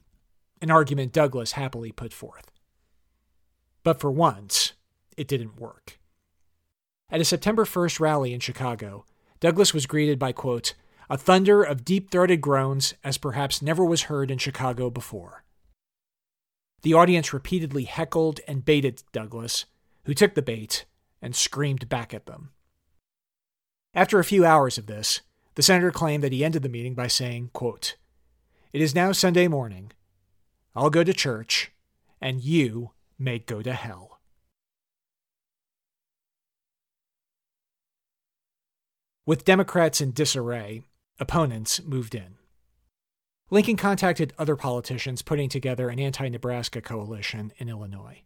an 0.63 0.71
argument 0.71 1.11
Douglas 1.11 1.51
happily 1.51 1.91
put 1.91 2.13
forth. 2.13 2.49
But 3.83 3.99
for 3.99 4.09
once, 4.09 4.71
it 5.17 5.27
didn't 5.27 5.59
work. 5.59 5.99
At 7.09 7.19
a 7.19 7.25
September 7.25 7.65
1st 7.65 7.99
rally 7.99 8.33
in 8.33 8.39
Chicago, 8.39 9.05
Douglas 9.41 9.73
was 9.73 9.85
greeted 9.85 10.17
by, 10.17 10.31
quote, 10.31 10.73
a 11.09 11.17
thunder 11.17 11.61
of 11.63 11.83
deep 11.83 12.09
throated 12.09 12.39
groans 12.39 12.93
as 13.03 13.17
perhaps 13.17 13.61
never 13.61 13.83
was 13.83 14.03
heard 14.03 14.31
in 14.31 14.37
Chicago 14.37 14.89
before. 14.89 15.43
The 16.81 16.93
audience 16.93 17.33
repeatedly 17.33 17.83
heckled 17.83 18.39
and 18.47 18.63
baited 18.63 19.03
Douglas, 19.11 19.65
who 20.05 20.13
took 20.13 20.33
the 20.33 20.41
bait 20.41 20.85
and 21.21 21.35
screamed 21.35 21.89
back 21.89 22.13
at 22.13 22.25
them. 22.25 22.51
After 23.93 24.17
a 24.17 24.23
few 24.23 24.45
hours 24.45 24.77
of 24.77 24.87
this, 24.87 25.21
the 25.55 25.61
senator 25.61 25.91
claimed 25.91 26.23
that 26.23 26.31
he 26.31 26.43
ended 26.43 26.63
the 26.63 26.69
meeting 26.69 26.95
by 26.95 27.07
saying, 27.07 27.49
quote, 27.51 27.97
It 28.71 28.81
is 28.81 28.95
now 28.95 29.11
Sunday 29.11 29.49
morning. 29.49 29.91
I'll 30.75 30.89
go 30.89 31.03
to 31.03 31.13
church, 31.13 31.71
and 32.19 32.41
you 32.41 32.91
may 33.19 33.39
go 33.39 33.61
to 33.61 33.73
hell. 33.73 34.19
With 39.25 39.45
Democrats 39.45 40.01
in 40.01 40.11
disarray, 40.11 40.81
opponents 41.19 41.81
moved 41.83 42.15
in. 42.15 42.35
Lincoln 43.49 43.77
contacted 43.77 44.33
other 44.37 44.55
politicians 44.55 45.21
putting 45.21 45.47
together 45.47 45.89
an 45.89 45.99
anti 45.99 46.27
Nebraska 46.27 46.81
coalition 46.81 47.53
in 47.57 47.69
Illinois. 47.69 48.23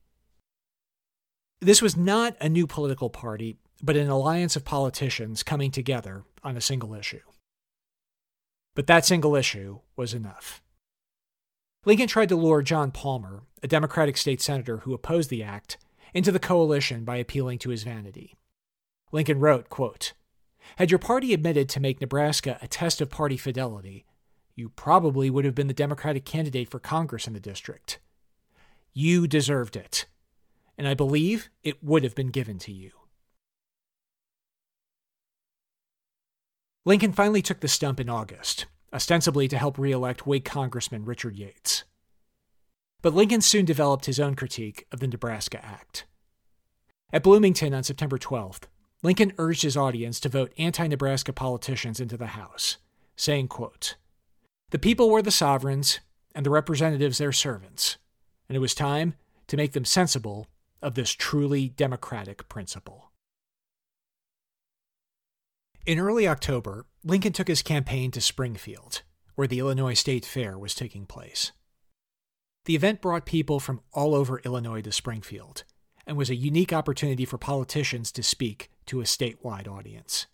This 1.59 1.81
was 1.81 1.97
not 1.97 2.37
a 2.39 2.49
new 2.49 2.65
political 2.65 3.09
party, 3.09 3.57
but 3.83 3.97
an 3.97 4.09
alliance 4.09 4.55
of 4.55 4.63
politicians 4.63 5.43
coming 5.43 5.69
together 5.69 6.23
on 6.43 6.55
a 6.55 6.61
single 6.61 6.93
issue. 6.93 7.19
But 8.73 8.87
that 8.87 9.05
single 9.05 9.35
issue 9.35 9.79
was 9.95 10.13
enough. 10.13 10.61
Lincoln 11.87 12.09
tried 12.09 12.27
to 12.27 12.35
lure 12.35 12.61
John 12.61 12.91
Palmer, 12.91 13.43
a 13.63 13.67
Democratic 13.67 14.17
state 14.17 14.41
senator 14.41 14.79
who 14.79 14.93
opposed 14.93 15.29
the 15.29 15.41
act, 15.41 15.77
into 16.13 16.33
the 16.33 16.37
coalition 16.37 17.05
by 17.05 17.15
appealing 17.15 17.59
to 17.59 17.69
his 17.69 17.83
vanity. 17.83 18.35
Lincoln 19.13 19.39
wrote, 19.39 19.69
quote, 19.69 20.11
Had 20.75 20.91
your 20.91 20.99
party 20.99 21.33
admitted 21.33 21.69
to 21.69 21.79
make 21.79 22.01
Nebraska 22.01 22.59
a 22.61 22.67
test 22.67 22.99
of 22.99 23.09
party 23.09 23.37
fidelity, 23.37 24.05
you 24.53 24.67
probably 24.67 25.29
would 25.29 25.45
have 25.45 25.55
been 25.55 25.67
the 25.67 25.73
Democratic 25.73 26.25
candidate 26.25 26.69
for 26.69 26.77
Congress 26.77 27.25
in 27.25 27.31
the 27.31 27.39
district. 27.39 27.99
You 28.91 29.25
deserved 29.25 29.77
it, 29.77 30.07
and 30.77 30.89
I 30.89 30.93
believe 30.93 31.47
it 31.63 31.81
would 31.81 32.03
have 32.03 32.15
been 32.15 32.31
given 32.31 32.59
to 32.59 32.73
you. 32.73 32.91
Lincoln 36.83 37.13
finally 37.13 37.41
took 37.41 37.61
the 37.61 37.69
stump 37.69 38.01
in 38.01 38.09
August, 38.09 38.65
ostensibly 38.93 39.47
to 39.47 39.57
help 39.57 39.77
re 39.77 39.91
elect 39.91 40.27
Whig 40.27 40.45
Congressman 40.45 41.05
Richard 41.05 41.35
Yates. 41.35 41.83
But 43.01 43.13
Lincoln 43.13 43.41
soon 43.41 43.65
developed 43.65 44.05
his 44.05 44.19
own 44.19 44.35
critique 44.35 44.85
of 44.91 44.99
the 44.99 45.07
Nebraska 45.07 45.63
Act. 45.63 46.05
At 47.13 47.23
Bloomington 47.23 47.73
on 47.73 47.83
September 47.83 48.17
12th, 48.17 48.63
Lincoln 49.03 49.33
urged 49.37 49.61
his 49.61 49.77
audience 49.77 50.19
to 50.19 50.29
vote 50.29 50.53
anti 50.57 50.87
Nebraska 50.87 51.31
politicians 51.31 51.99
into 51.99 52.17
the 52.17 52.27
House, 52.27 52.77
saying, 53.15 53.47
quote, 53.47 53.95
The 54.71 54.79
people 54.79 55.09
were 55.09 55.21
the 55.21 55.31
sovereigns, 55.31 55.99
and 56.33 56.45
the 56.45 56.49
representatives 56.49 57.17
their 57.17 57.31
servants, 57.31 57.97
and 58.49 58.55
it 58.55 58.59
was 58.59 58.75
time 58.75 59.15
to 59.47 59.57
make 59.57 59.73
them 59.73 59.85
sensible 59.85 60.47
of 60.81 60.95
this 60.95 61.11
truly 61.11 61.69
democratic 61.69 62.49
principle. 62.49 63.11
In 65.85 65.99
early 65.99 66.27
October, 66.27 66.85
Lincoln 67.07 67.31
took 67.31 67.47
his 67.47 67.63
campaign 67.63 68.11
to 68.11 68.19
Springfield, 68.19 69.01
where 69.35 69.47
the 69.47 69.59
Illinois 69.59 69.93
State 69.93 70.25
Fair 70.25 70.59
was 70.59 70.75
taking 70.75 71.05
place. 71.05 71.53
The 72.65 72.75
event 72.75 73.01
brought 73.01 73.25
people 73.25 73.61
from 73.61 73.79
all 73.93 74.13
over 74.13 74.39
Illinois 74.39 74.81
to 74.81 74.91
Springfield 74.91 75.63
and 76.05 76.17
was 76.17 76.29
a 76.29 76.35
unique 76.35 76.73
opportunity 76.73 77.23
for 77.23 77.37
politicians 77.37 78.11
to 78.11 78.23
speak 78.23 78.69
to 78.87 78.99
a 78.99 79.05
statewide 79.05 79.69
audience. 79.69 80.27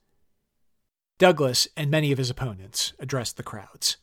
Douglas 1.19 1.67
and 1.77 1.91
many 1.91 2.11
of 2.11 2.17
his 2.17 2.31
opponents 2.31 2.93
addressed 2.97 3.37
the 3.37 3.43
crowds. 3.43 3.97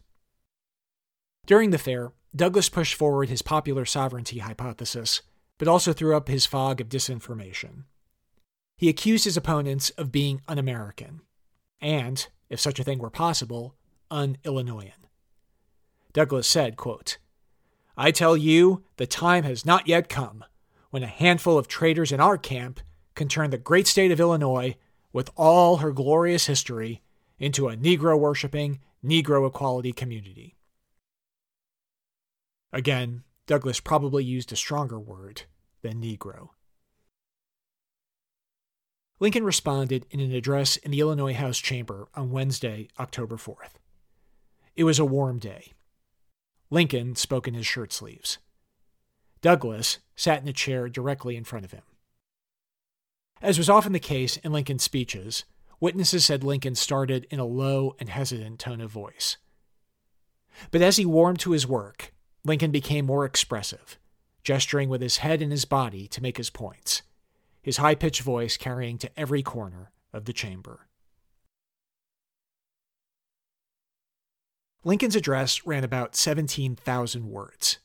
During 1.46 1.70
the 1.70 1.78
fair, 1.78 2.12
Douglas 2.36 2.68
pushed 2.68 2.94
forward 2.94 3.28
his 3.28 3.42
popular 3.42 3.84
sovereignty 3.84 4.38
hypothesis, 4.38 5.22
but 5.58 5.66
also 5.66 5.92
threw 5.92 6.16
up 6.16 6.28
his 6.28 6.46
fog 6.46 6.80
of 6.80 6.88
disinformation. 6.88 7.82
He 8.76 8.88
accused 8.88 9.24
his 9.24 9.36
opponents 9.36 9.90
of 9.90 10.12
being 10.12 10.40
un 10.46 10.58
American 10.58 11.22
and, 11.80 12.28
if 12.50 12.60
such 12.60 12.78
a 12.78 12.84
thing 12.84 12.98
were 12.98 13.10
possible, 13.10 13.76
un 14.10 14.36
Illinoisan. 14.44 14.92
Douglas 16.12 16.48
said, 16.48 16.76
quote, 16.76 17.18
I 17.96 18.10
tell 18.10 18.36
you, 18.36 18.84
the 18.96 19.06
time 19.06 19.44
has 19.44 19.64
not 19.64 19.86
yet 19.86 20.08
come 20.08 20.44
when 20.90 21.02
a 21.02 21.06
handful 21.06 21.56
of 21.56 21.68
traitors 21.68 22.12
in 22.12 22.20
our 22.20 22.36
camp 22.36 22.80
can 23.14 23.28
turn 23.28 23.50
the 23.50 23.58
great 23.58 23.86
state 23.86 24.10
of 24.10 24.20
Illinois, 24.20 24.76
with 25.12 25.30
all 25.36 25.78
her 25.78 25.92
glorious 25.92 26.46
history, 26.46 27.02
into 27.38 27.68
a 27.68 27.76
Negro 27.76 28.18
worshipping, 28.18 28.80
Negro 29.04 29.46
equality 29.46 29.92
community. 29.92 30.56
Again, 32.72 33.24
Douglas 33.46 33.80
probably 33.80 34.24
used 34.24 34.52
a 34.52 34.56
stronger 34.56 34.98
word 34.98 35.42
than 35.82 36.00
Negro. 36.00 36.50
Lincoln 39.20 39.44
responded 39.44 40.06
in 40.10 40.18
an 40.18 40.32
address 40.32 40.78
in 40.78 40.90
the 40.90 41.00
Illinois 41.00 41.34
House 41.34 41.58
chamber 41.58 42.08
on 42.14 42.30
Wednesday, 42.30 42.88
October 42.98 43.36
4th. 43.36 43.74
It 44.74 44.84
was 44.84 44.98
a 44.98 45.04
warm 45.04 45.38
day. 45.38 45.74
Lincoln 46.70 47.14
spoke 47.16 47.46
in 47.46 47.52
his 47.52 47.66
shirt 47.66 47.92
sleeves. 47.92 48.38
Douglas 49.42 49.98
sat 50.16 50.40
in 50.40 50.48
a 50.48 50.54
chair 50.54 50.88
directly 50.88 51.36
in 51.36 51.44
front 51.44 51.66
of 51.66 51.72
him. 51.72 51.82
As 53.42 53.58
was 53.58 53.68
often 53.68 53.92
the 53.92 53.98
case 53.98 54.38
in 54.38 54.52
Lincoln's 54.52 54.84
speeches, 54.84 55.44
witnesses 55.80 56.24
said 56.24 56.42
Lincoln 56.42 56.74
started 56.74 57.26
in 57.30 57.38
a 57.38 57.44
low 57.44 57.94
and 57.98 58.08
hesitant 58.08 58.58
tone 58.58 58.80
of 58.80 58.90
voice. 58.90 59.36
But 60.70 60.80
as 60.80 60.96
he 60.96 61.04
warmed 61.04 61.40
to 61.40 61.52
his 61.52 61.66
work, 61.66 62.14
Lincoln 62.42 62.70
became 62.70 63.04
more 63.04 63.26
expressive, 63.26 63.98
gesturing 64.42 64.88
with 64.88 65.02
his 65.02 65.18
head 65.18 65.42
and 65.42 65.52
his 65.52 65.66
body 65.66 66.08
to 66.08 66.22
make 66.22 66.38
his 66.38 66.48
points 66.48 67.02
his 67.62 67.78
high 67.78 67.94
pitched 67.94 68.22
voice 68.22 68.56
carrying 68.56 68.98
to 68.98 69.10
every 69.18 69.42
corner 69.42 69.92
of 70.12 70.24
the 70.24 70.32
chamber. 70.32 70.86
Lincoln's 74.82 75.16
address 75.16 75.66
ran 75.66 75.84
about 75.84 76.16
17,000 76.16 77.26
words. 77.26 77.78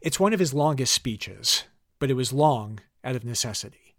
It's 0.00 0.20
one 0.20 0.32
of 0.32 0.38
his 0.38 0.54
longest 0.54 0.92
speeches, 0.92 1.64
but 1.98 2.10
it 2.10 2.14
was 2.14 2.32
long 2.32 2.80
out 3.02 3.16
of 3.16 3.24
necessity. 3.24 3.96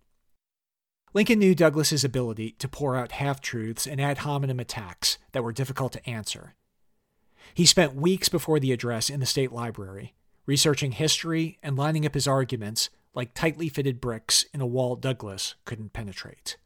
Lincoln 1.14 1.40
knew 1.40 1.54
Douglas's 1.54 2.06
ability 2.06 2.52
to 2.60 2.70
pour 2.70 2.96
out 2.96 3.14
half 3.14 3.42
truths 3.42 3.86
and 3.86 4.00
ad 4.00 4.20
hominem 4.20 4.62
attacks 4.62 5.18
that 5.34 5.44
were 5.44 5.52
difficult 5.52 5.92
to 5.92 6.10
answer. 6.10 6.56
He 7.54 7.66
spent 7.66 7.96
weeks 7.96 8.30
before 8.30 8.62
the 8.62 8.72
address 8.72 9.10
in 9.10 9.20
the 9.20 9.26
state 9.26 9.52
library, 9.52 10.14
researching 10.46 10.94
history 10.94 11.60
and 11.62 11.78
lining 11.78 12.06
up 12.06 12.14
his 12.14 12.28
arguments 12.28 12.90
like 13.14 13.34
tightly 13.34 13.70
fitted 13.70 14.00
bricks 14.00 14.46
in 14.54 14.62
a 14.62 14.66
wall 14.66 14.96
Douglas 14.96 15.56
couldn't 15.66 15.94
penetrate. 15.94 16.58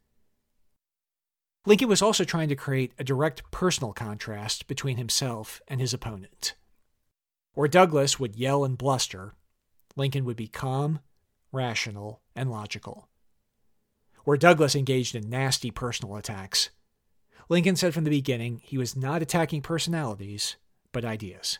Lincoln 1.64 1.88
was 1.88 2.02
also 2.02 2.22
trying 2.22 2.48
to 2.48 2.56
create 2.56 2.92
a 2.98 3.04
direct 3.04 3.50
personal 3.50 3.92
contrast 3.92 4.68
between 4.68 4.96
himself 4.96 5.60
and 5.66 5.80
his 5.80 5.92
opponent. 5.92 6.54
Where 7.54 7.66
Douglas 7.66 8.20
would 8.20 8.36
yell 8.36 8.64
and 8.64 8.78
bluster, 8.78 9.34
Lincoln 9.96 10.24
would 10.24 10.36
be 10.36 10.46
calm, 10.46 11.00
rational, 11.50 12.20
and 12.36 12.50
logical. 12.50 13.08
Where 14.24 14.36
Douglas 14.36 14.76
engaged 14.76 15.14
in 15.16 15.28
nasty 15.28 15.70
personal 15.70 16.16
attacks, 16.16 16.70
Lincoln 17.48 17.76
said 17.76 17.94
from 17.94 18.04
the 18.04 18.10
beginning 18.10 18.60
he 18.62 18.78
was 18.78 18.94
not 18.94 19.22
attacking 19.22 19.62
personalities, 19.62 20.56
but 20.92 21.04
ideas. 21.04 21.58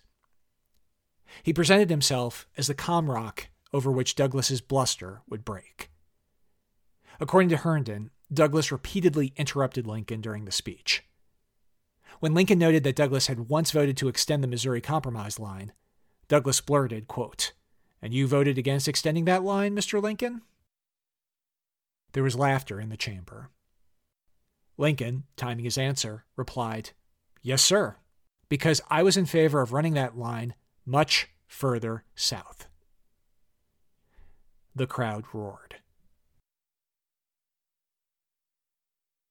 He 1.43 1.53
presented 1.53 1.91
himself 1.91 2.47
as 2.57 2.67
the 2.69 2.75
calm 2.75 3.11
rock 3.11 3.49
over 3.73 3.91
which 3.91 4.15
Douglas's 4.15 4.61
bluster 4.61 5.23
would 5.29 5.45
break. 5.45 5.91
According 7.21 7.49
to 7.51 7.59
Herndon, 7.59 8.11
Douglas 8.33 8.73
repeatedly 8.73 9.33
interrupted 9.37 9.87
Lincoln 9.87 10.21
during 10.21 10.45
the 10.45 10.53
speech. 10.53 11.05
When 12.21 12.35
Lincoln 12.35 12.59
noted 12.59 12.83
that 12.85 12.97
Douglas 12.97 13.27
had 13.27 13.49
once 13.49 13.71
voted 13.71 13.97
to 13.99 14.09
extend 14.09 14.43
the 14.43 14.49
Missouri 14.49 14.81
Compromise 14.81 15.39
line, 15.39 15.73
Douglas 16.29 16.61
blurted, 16.61 17.09
quote, 17.09 17.53
And 18.03 18.13
you 18.13 18.27
voted 18.27 18.59
against 18.59 18.89
extending 18.89 19.27
that 19.27 19.43
line, 19.45 19.77
Mr. 19.77 20.03
Lincoln? 20.03 20.43
There 22.13 22.23
was 22.23 22.37
laughter 22.37 22.81
in 22.81 22.89
the 22.89 22.97
chamber. 22.97 23.51
Lincoln, 24.79 25.25
timing 25.37 25.65
his 25.65 25.79
answer, 25.79 26.25
replied, 26.37 26.91
Yes, 27.43 27.63
sir, 27.63 27.97
because 28.49 28.81
I 28.91 29.03
was 29.03 29.17
in 29.17 29.27
favor 29.27 29.61
of 29.61 29.73
running 29.73 29.95
that 29.95 30.17
line 30.17 30.55
much 30.85 31.29
further 31.47 32.05
south. 32.15 32.69
The 34.77 34.87
crowd 34.87 35.25
roared. 35.33 35.77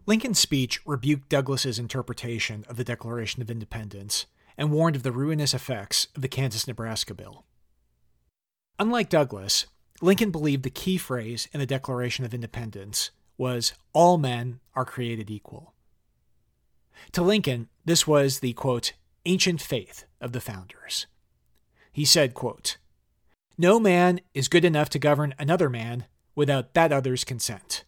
Lincoln's 0.08 0.40
speech 0.40 0.80
rebuked 0.88 1.30
Douglas's 1.30 1.78
interpretation 1.78 2.66
of 2.68 2.78
the 2.78 2.84
Declaration 2.84 3.44
of 3.44 3.52
Independence 3.52 4.26
and 4.58 4.72
warned 4.72 4.96
of 4.96 5.04
the 5.04 5.12
ruinous 5.12 5.54
effects 5.54 6.08
of 6.16 6.24
the 6.24 6.28
Kansas 6.28 6.68
Nebraska 6.68 7.14
Bill. 7.14 7.46
Unlike 8.80 9.10
Douglas, 9.10 9.68
Lincoln 10.02 10.32
believed 10.32 10.64
the 10.64 10.72
key 10.72 10.98
phrase 10.98 11.48
in 11.54 11.60
the 11.60 11.68
Declaration 11.68 12.26
of 12.26 12.34
Independence 12.34 13.12
was, 13.38 13.74
All 13.94 14.18
men 14.18 14.62
are 14.74 14.84
created 14.84 15.30
equal. 15.30 15.76
To 17.12 17.22
Lincoln, 17.22 17.70
this 17.86 18.08
was 18.08 18.40
the, 18.40 18.54
quote, 18.54 18.94
ancient 19.28 19.62
faith 19.62 20.06
of 20.20 20.32
the 20.32 20.42
founders. 20.42 21.06
He 21.92 22.04
said, 22.04 22.34
quote, 22.34 22.78
No 23.58 23.80
man 23.80 24.20
is 24.34 24.50
good 24.50 24.66
enough 24.66 24.90
to 24.90 25.00
govern 25.00 25.34
another 25.40 25.70
man 25.70 26.06
without 26.36 26.74
that 26.74 26.92
other's 26.92 27.24
consent. 27.24 27.86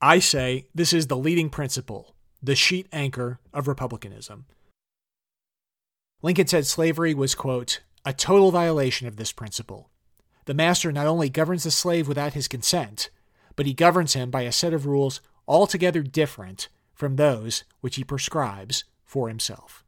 I 0.00 0.18
say 0.18 0.68
this 0.74 0.92
is 0.92 1.08
the 1.08 1.16
leading 1.16 1.50
principle, 1.50 2.14
the 2.42 2.56
sheet 2.56 2.86
anchor 2.92 3.38
of 3.52 3.68
republicanism. 3.68 4.46
Lincoln 6.22 6.46
said 6.46 6.66
slavery 6.66 7.12
was, 7.12 7.34
quote, 7.34 7.80
a 8.04 8.12
total 8.12 8.50
violation 8.50 9.06
of 9.06 9.16
this 9.16 9.32
principle. 9.32 9.90
The 10.46 10.54
master 10.54 10.90
not 10.90 11.06
only 11.06 11.28
governs 11.28 11.64
the 11.64 11.70
slave 11.70 12.08
without 12.08 12.32
his 12.32 12.48
consent, 12.48 13.10
but 13.56 13.66
he 13.66 13.74
governs 13.74 14.14
him 14.14 14.30
by 14.30 14.42
a 14.42 14.52
set 14.52 14.72
of 14.72 14.86
rules 14.86 15.20
altogether 15.46 16.02
different 16.02 16.68
from 16.94 17.16
those 17.16 17.64
which 17.80 17.96
he 17.96 18.04
prescribes 18.04 18.84
for 19.04 19.28
himself. 19.28 19.84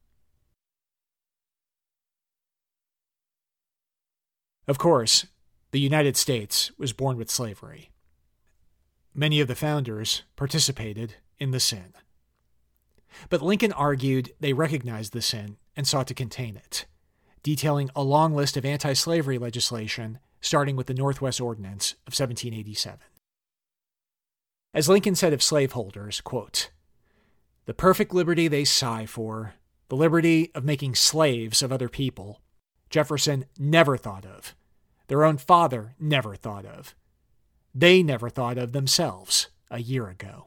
Of 4.70 4.78
course, 4.78 5.26
the 5.72 5.80
United 5.80 6.16
States 6.16 6.70
was 6.78 6.92
born 6.92 7.16
with 7.16 7.28
slavery. 7.28 7.90
Many 9.12 9.40
of 9.40 9.48
the 9.48 9.56
founders 9.56 10.22
participated 10.37 11.16
in 11.40 11.50
the 11.50 11.59
sin. 11.59 11.92
But 13.30 13.42
Lincoln 13.42 13.72
argued 13.72 14.30
they 14.38 14.52
recognized 14.52 15.12
the 15.12 15.22
sin 15.22 15.56
and 15.74 15.88
sought 15.88 16.06
to 16.06 16.14
contain 16.14 16.54
it, 16.54 16.87
detailing 17.42 17.90
a 17.96 18.04
long 18.04 18.33
list 18.33 18.56
of 18.56 18.64
anti 18.64 18.92
slavery 18.92 19.38
legislation, 19.38 20.20
starting 20.40 20.76
with 20.76 20.87
the 20.87 20.94
Northwest 20.94 21.40
Ordinance 21.40 21.94
of 22.06 22.14
1787. 22.14 23.00
As 24.72 24.88
Lincoln 24.88 25.16
said 25.16 25.33
of 25.33 25.42
slaveholders, 25.42 26.20
quote, 26.20 26.70
The 27.64 27.74
perfect 27.74 28.14
liberty 28.14 28.46
they 28.46 28.64
sigh 28.64 29.06
for, 29.06 29.54
the 29.88 29.96
liberty 29.96 30.52
of 30.54 30.64
making 30.64 30.94
slaves 30.94 31.61
of 31.61 31.72
other 31.72 31.88
people, 31.88 32.40
Jefferson 32.88 33.46
never 33.59 33.96
thought 33.96 34.24
of, 34.24 34.54
their 35.10 35.24
own 35.24 35.36
father 35.36 35.96
never 35.98 36.36
thought 36.36 36.64
of, 36.64 36.94
they 37.74 38.00
never 38.00 38.30
thought 38.30 38.56
of 38.56 38.70
themselves 38.70 39.48
a 39.68 39.80
year 39.80 40.08
ago. 40.08 40.46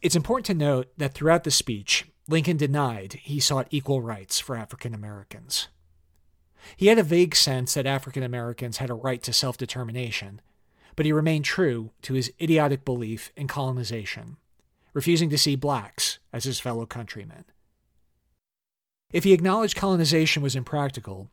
It's 0.00 0.16
important 0.16 0.46
to 0.46 0.54
note 0.54 0.90
that 0.96 1.12
throughout 1.12 1.44
the 1.44 1.50
speech, 1.50 2.06
Lincoln 2.26 2.56
denied 2.56 3.20
he 3.24 3.40
sought 3.40 3.66
equal 3.70 4.00
rights 4.00 4.40
for 4.40 4.56
African 4.56 4.94
Americans. 4.94 5.68
He 6.78 6.86
had 6.86 6.98
a 6.98 7.02
vague 7.02 7.36
sense 7.36 7.74
that 7.74 7.84
African 7.84 8.22
Americans 8.22 8.78
had 8.78 8.88
a 8.88 8.94
right 8.94 9.22
to 9.24 9.34
self 9.34 9.58
determination, 9.58 10.40
but 10.96 11.04
he 11.04 11.12
remained 11.12 11.44
true 11.44 11.90
to 12.02 12.14
his 12.14 12.32
idiotic 12.40 12.86
belief 12.86 13.32
in 13.36 13.48
colonization, 13.48 14.38
refusing 14.94 15.28
to 15.28 15.36
see 15.36 15.56
blacks 15.56 16.20
as 16.32 16.44
his 16.44 16.58
fellow 16.58 16.86
countrymen. 16.86 17.44
If 19.12 19.24
he 19.24 19.32
acknowledged 19.32 19.76
colonization 19.76 20.42
was 20.42 20.56
impractical, 20.56 21.30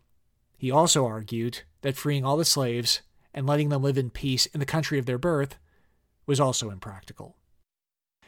he 0.57 0.69
also 0.71 1.05
argued 1.05 1.61
that 1.81 1.97
freeing 1.97 2.23
all 2.23 2.37
the 2.37 2.45
slaves 2.45 3.01
and 3.33 3.47
letting 3.47 3.69
them 3.69 3.81
live 3.81 3.97
in 3.97 4.09
peace 4.09 4.45
in 4.47 4.59
the 4.59 4.65
country 4.65 4.99
of 4.99 5.05
their 5.05 5.17
birth 5.17 5.57
was 6.25 6.39
also 6.39 6.69
impractical. 6.69 7.35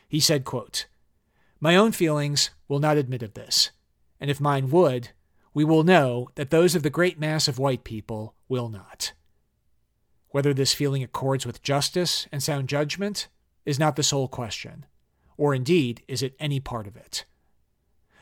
He 0.08 0.20
said, 0.20 0.46
quote, 0.46 0.88
My 1.60 1.76
own 1.76 1.92
feelings 1.92 2.50
will 2.68 2.80
not 2.80 2.98
admit 2.98 3.24
of 3.24 3.34
this, 3.34 3.72
and 4.20 4.30
if 4.30 4.42
mine 4.42 4.70
would, 4.72 5.10
we 5.54 5.64
will 5.64 5.84
know 5.84 6.30
that 6.36 6.50
those 6.50 6.76
of 6.76 6.84
the 6.84 6.90
great 6.90 7.20
mass 7.20 7.48
of 7.48 7.60
white 7.60 7.84
people 7.84 8.36
will 8.50 8.68
not. 8.68 9.14
Whether 10.30 10.54
this 10.54 10.74
feeling 10.74 11.04
accords 11.04 11.46
with 11.46 11.64
justice 11.64 12.28
and 12.32 12.44
sound 12.44 12.68
judgment 12.68 13.30
is 13.66 13.80
not 13.80 13.96
the 13.96 14.04
sole 14.04 14.28
question, 14.28 14.86
or 15.38 15.56
indeed 15.56 16.04
is 16.08 16.22
it 16.22 16.36
any 16.40 16.60
part 16.60 16.88
of 16.88 16.98
it. 16.98 17.26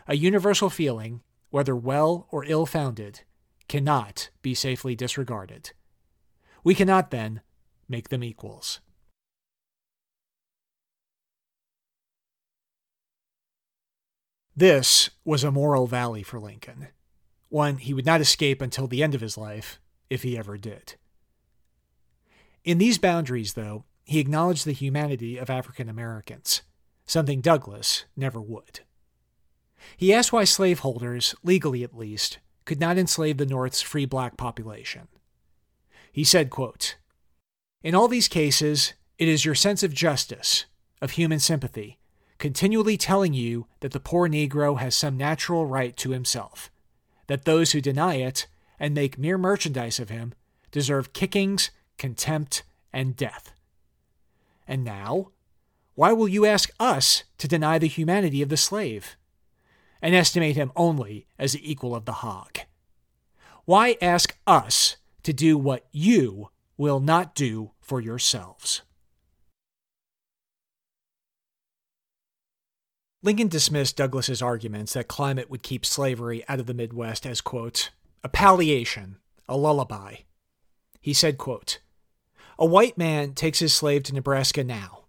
A 0.08 0.16
universal 0.16 0.70
feeling, 0.70 1.22
whether 1.50 1.76
well 1.76 2.28
or 2.32 2.46
ill 2.46 2.66
founded, 2.66 3.22
cannot 3.68 4.30
be 4.42 4.54
safely 4.54 4.96
disregarded. 4.96 5.72
We 6.64 6.76
cannot, 6.76 7.12
then, 7.12 7.42
make 7.88 8.10
them 8.10 8.24
equals. 8.24 8.80
This 14.56 15.10
was 15.26 15.44
a 15.44 15.52
moral 15.52 15.88
valley 15.88 16.22
for 16.22 16.40
Lincoln, 16.40 16.90
one 17.50 17.78
he 17.78 17.94
would 17.94 18.06
not 18.06 18.22
escape 18.22 18.62
until 18.62 18.88
the 18.88 19.02
end 19.02 19.16
of 19.16 19.22
his 19.22 19.38
life, 19.38 19.80
if 20.10 20.22
he 20.24 20.38
ever 20.38 20.58
did. 20.58 20.96
In 22.64 22.78
these 22.78 22.98
boundaries, 23.00 23.54
though, 23.54 23.86
he 24.04 24.20
acknowledged 24.20 24.66
the 24.66 24.74
humanity 24.74 25.38
of 25.38 25.50
African 25.50 25.90
Americans, 25.90 26.62
something 27.06 27.42
Douglas 27.42 28.06
never 28.16 28.40
would. 28.40 28.82
He 29.98 30.14
asked 30.14 30.34
why 30.34 30.44
slaveholders, 30.44 31.36
legally 31.44 31.84
at 31.84 31.98
least, 31.98 32.40
could 32.66 32.80
not 32.80 32.98
enslave 32.98 33.38
the 33.38 33.46
North's 33.46 33.82
free 33.82 34.06
black 34.06 34.38
population. 34.38 35.08
He 36.12 36.24
said, 36.24 36.50
quote, 36.50 36.98
In 37.84 37.96
all 37.96 38.08
these 38.08 38.28
cases, 38.28 38.94
it 39.18 39.28
is 39.28 39.46
your 39.46 39.56
sense 39.56 39.84
of 39.84 39.94
justice, 39.94 40.66
of 41.02 41.12
human 41.12 41.40
sympathy, 41.40 42.00
continually 42.38 42.98
telling 42.98 43.34
you 43.34 43.68
that 43.82 43.92
the 43.92 44.00
poor 44.00 44.28
Negro 44.28 44.80
has 44.80 44.96
some 44.96 45.18
natural 45.18 45.66
right 45.66 45.96
to 45.98 46.12
himself, 46.12 46.72
that 47.28 47.46
those 47.46 47.72
who 47.72 47.82
deny 47.82 48.16
it 48.16 48.48
and 48.80 48.94
make 48.94 49.18
mere 49.18 49.38
merchandise 49.38 50.00
of 50.00 50.10
him 50.10 50.34
deserve 50.72 51.14
kickings, 51.14 51.72
contempt, 51.98 52.64
and 52.92 53.16
death. 53.16 53.54
And 54.68 54.84
now, 54.84 55.32
why 55.96 56.12
will 56.12 56.28
you 56.28 56.46
ask 56.46 56.70
us 56.80 57.24
to 57.38 57.48
deny 57.48 57.78
the 57.78 57.88
humanity 57.88 58.42
of 58.42 58.50
the 58.50 58.58
slave? 58.58 59.16
And 60.04 60.14
estimate 60.14 60.56
him 60.56 60.72
only 60.76 61.26
as 61.40 61.54
the 61.54 61.72
equal 61.72 61.96
of 61.96 62.06
the 62.06 62.12
hog? 62.12 62.60
Why 63.66 63.98
ask 64.00 64.38
us 64.46 64.98
to 65.24 65.34
do 65.34 65.58
what 65.58 65.88
you 65.92 66.50
will 66.78 67.00
not 67.00 67.36
do 67.36 67.72
for 67.80 68.02
yourselves. 68.02 68.82
Lincoln 73.22 73.48
dismissed 73.48 73.96
Douglas's 73.96 74.42
arguments 74.42 74.94
that 74.94 75.08
climate 75.08 75.50
would 75.50 75.64
keep 75.64 75.86
slavery 75.86 76.44
out 76.50 76.60
of 76.60 76.66
the 76.66 76.74
Midwest 76.74 77.26
as, 77.26 77.40
quote, 77.40 77.92
a 78.22 78.28
palliation, 78.28 79.18
a 79.48 79.56
lullaby. 79.56 80.16
He 81.00 81.14
said, 81.14 81.38
quote, 81.38 81.80
A 82.60 82.66
white 82.66 82.98
man 82.98 83.34
takes 83.34 83.60
his 83.60 83.74
slave 83.74 84.04
to 84.04 84.14
Nebraska 84.14 84.64
now. 84.64 85.06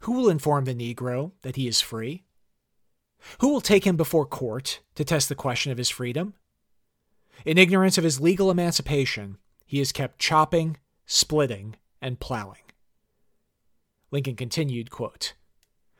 Who 0.00 0.12
will 0.12 0.30
inform 0.30 0.64
the 0.64 0.74
Negro 0.74 1.32
that 1.42 1.56
he 1.56 1.68
is 1.68 1.82
free? 1.82 2.24
Who 3.40 3.48
will 3.48 3.60
take 3.60 3.86
him 3.86 3.96
before 3.96 4.26
court 4.26 4.80
to 4.94 5.04
test 5.04 5.28
the 5.28 5.34
question 5.34 5.72
of 5.72 5.78
his 5.78 5.90
freedom? 5.90 6.34
In 7.44 7.58
ignorance 7.58 7.98
of 7.98 8.04
his 8.04 8.20
legal 8.20 8.50
emancipation, 8.50 9.38
he 9.64 9.80
is 9.80 9.92
kept 9.92 10.18
chopping, 10.18 10.76
splitting, 11.06 11.76
and 12.00 12.20
plowing. 12.20 12.62
Lincoln 14.10 14.36
continued, 14.36 14.90
quote, 14.90 15.34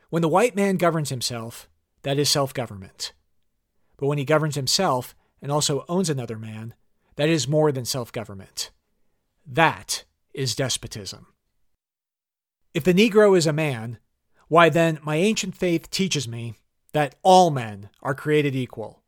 When 0.09 0.21
the 0.21 0.29
white 0.29 0.55
man 0.55 0.77
governs 0.77 1.09
himself, 1.09 1.67
that 2.03 2.19
is 2.19 2.29
self 2.29 2.53
government. 2.53 3.13
But 3.97 4.07
when 4.07 4.17
he 4.17 4.25
governs 4.25 4.55
himself 4.55 5.15
and 5.41 5.51
also 5.51 5.85
owns 5.89 6.09
another 6.09 6.37
man, 6.37 6.75
that 7.15 7.29
is 7.29 7.47
more 7.47 7.71
than 7.71 7.85
self 7.85 8.11
government. 8.11 8.71
That 9.45 10.05
is 10.33 10.55
despotism. 10.55 11.27
If 12.73 12.83
the 12.83 12.93
Negro 12.93 13.37
is 13.37 13.45
a 13.45 13.53
man, 13.53 13.99
why 14.47 14.69
then 14.69 14.99
my 15.03 15.15
ancient 15.15 15.55
faith 15.55 15.89
teaches 15.89 16.27
me 16.27 16.55
that 16.93 17.15
all 17.21 17.49
men 17.49 17.89
are 18.01 18.15
created 18.15 18.55
equal, 18.55 19.01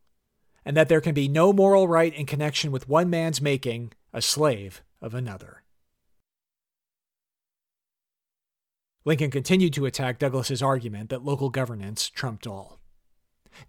and 0.65 0.75
that 0.75 0.89
there 0.89 1.01
can 1.01 1.13
be 1.13 1.27
no 1.27 1.53
moral 1.53 1.87
right 1.87 2.13
in 2.13 2.25
connection 2.25 2.71
with 2.71 2.89
one 2.89 3.09
man's 3.09 3.41
making 3.41 3.93
a 4.11 4.21
slave 4.21 4.83
of 5.01 5.13
another. 5.13 5.63
Lincoln 9.05 9.29
continued 9.29 9.73
to 9.73 9.85
attack 9.85 10.17
Douglas's 10.17 10.63
argument 10.63 11.09
that 11.09 11.23
local 11.23 11.51
governance 11.51 12.09
trumped 12.09 12.47
all. 12.47 12.79